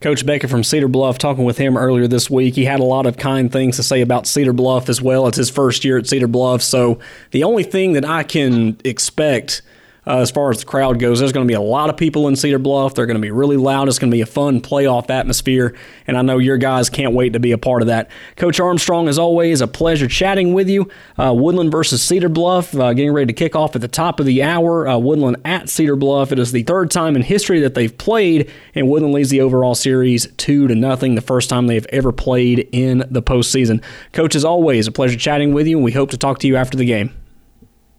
Coach 0.00 0.26
Beckett 0.26 0.50
from 0.50 0.62
Cedar 0.62 0.88
Bluff, 0.88 1.16
talking 1.16 1.44
with 1.44 1.56
him 1.56 1.76
earlier 1.76 2.06
this 2.06 2.28
week. 2.28 2.54
He 2.54 2.66
had 2.66 2.80
a 2.80 2.84
lot 2.84 3.06
of 3.06 3.16
kind 3.16 3.50
things 3.50 3.76
to 3.76 3.82
say 3.82 4.02
about 4.02 4.26
Cedar 4.26 4.52
Bluff 4.52 4.88
as 4.88 5.00
well. 5.00 5.26
It's 5.26 5.38
his 5.38 5.48
first 5.48 5.84
year 5.84 5.96
at 5.96 6.06
Cedar 6.06 6.28
Bluff. 6.28 6.62
So 6.62 6.98
the 7.30 7.44
only 7.44 7.62
thing 7.62 7.94
that 7.94 8.04
I 8.04 8.22
can 8.22 8.76
expect 8.84 9.62
uh, 10.06 10.18
as 10.18 10.30
far 10.30 10.50
as 10.50 10.60
the 10.60 10.66
crowd 10.66 10.98
goes. 10.98 11.18
There's 11.18 11.32
going 11.32 11.46
to 11.46 11.50
be 11.50 11.54
a 11.54 11.60
lot 11.60 11.90
of 11.90 11.96
people 11.96 12.28
in 12.28 12.36
Cedar 12.36 12.58
Bluff. 12.58 12.94
They're 12.94 13.06
going 13.06 13.16
to 13.16 13.22
be 13.22 13.30
really 13.30 13.56
loud. 13.56 13.88
It's 13.88 13.98
going 13.98 14.10
to 14.10 14.14
be 14.14 14.20
a 14.20 14.26
fun 14.26 14.60
playoff 14.60 15.10
atmosphere, 15.10 15.76
and 16.06 16.16
I 16.16 16.22
know 16.22 16.38
your 16.38 16.58
guys 16.58 16.88
can't 16.88 17.14
wait 17.14 17.32
to 17.32 17.40
be 17.40 17.52
a 17.52 17.58
part 17.58 17.82
of 17.82 17.88
that. 17.88 18.10
Coach 18.36 18.60
Armstrong, 18.60 19.08
as 19.08 19.18
always, 19.18 19.60
a 19.60 19.66
pleasure 19.66 20.08
chatting 20.08 20.52
with 20.52 20.68
you. 20.68 20.88
Uh, 21.18 21.34
Woodland 21.36 21.72
versus 21.72 22.02
Cedar 22.02 22.28
Bluff, 22.28 22.74
uh, 22.74 22.92
getting 22.92 23.12
ready 23.12 23.26
to 23.26 23.32
kick 23.32 23.56
off 23.56 23.74
at 23.74 23.80
the 23.80 23.88
top 23.88 24.20
of 24.20 24.26
the 24.26 24.42
hour. 24.42 24.86
Uh, 24.86 24.98
Woodland 24.98 25.38
at 25.44 25.68
Cedar 25.68 25.96
Bluff. 25.96 26.32
It 26.32 26.38
is 26.38 26.52
the 26.52 26.62
third 26.62 26.90
time 26.90 27.16
in 27.16 27.22
history 27.22 27.60
that 27.60 27.74
they've 27.74 27.96
played, 27.96 28.50
and 28.74 28.88
Woodland 28.88 29.14
leads 29.14 29.30
the 29.30 29.40
overall 29.40 29.74
series 29.74 30.26
two 30.36 30.68
to 30.68 30.74
nothing. 30.74 31.14
The 31.14 31.20
first 31.20 31.50
time 31.50 31.66
they've 31.66 31.86
ever 31.86 32.12
played 32.12 32.68
in 32.72 33.04
the 33.10 33.22
postseason. 33.22 33.82
Coach, 34.12 34.34
as 34.34 34.44
always, 34.44 34.86
a 34.86 34.92
pleasure 34.92 35.16
chatting 35.16 35.52
with 35.52 35.66
you, 35.66 35.76
and 35.76 35.84
we 35.84 35.92
hope 35.92 36.10
to 36.10 36.16
talk 36.16 36.38
to 36.40 36.46
you 36.46 36.56
after 36.56 36.76
the 36.76 36.84
game. 36.84 37.14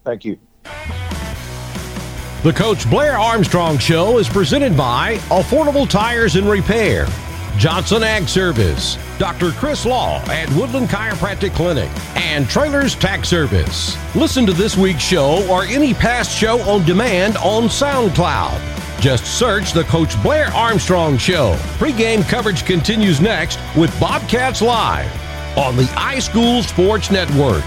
Thank 0.03 0.23
you. 0.25 0.37
The 2.47 2.53
Coach 2.53 2.89
Blair 2.89 3.19
Armstrong 3.19 3.77
Show 3.77 4.19
is 4.19 4.29
presented 4.29 4.77
by 4.77 5.15
Affordable 5.27 5.85
Tires 5.85 6.37
and 6.37 6.49
Repair, 6.49 7.05
Johnson 7.57 8.03
Ag 8.03 8.29
Service, 8.29 8.97
Dr. 9.17 9.51
Chris 9.51 9.85
Law 9.85 10.21
at 10.29 10.49
Woodland 10.53 10.87
Chiropractic 10.87 11.53
Clinic, 11.53 11.89
and 12.15 12.47
Trailers 12.47 12.95
Tax 12.95 13.27
Service. 13.27 13.97
Listen 14.15 14.45
to 14.45 14.53
this 14.53 14.77
week's 14.77 15.03
show 15.03 15.45
or 15.51 15.65
any 15.65 15.93
past 15.93 16.31
show 16.31 16.61
on 16.61 16.85
demand 16.85 17.35
on 17.39 17.63
SoundCloud. 17.63 19.01
Just 19.01 19.25
search 19.37 19.73
the 19.73 19.83
Coach 19.83 20.15
Blair 20.23 20.47
Armstrong 20.53 21.17
Show. 21.17 21.57
Pre-game 21.77 22.23
coverage 22.23 22.63
continues 22.63 23.19
next 23.19 23.59
with 23.75 23.91
Bobcats 23.99 24.61
Live 24.61 25.11
on 25.57 25.75
the 25.75 25.87
High 25.87 26.19
School 26.19 26.63
Sports 26.63 27.11
Network. 27.11 27.65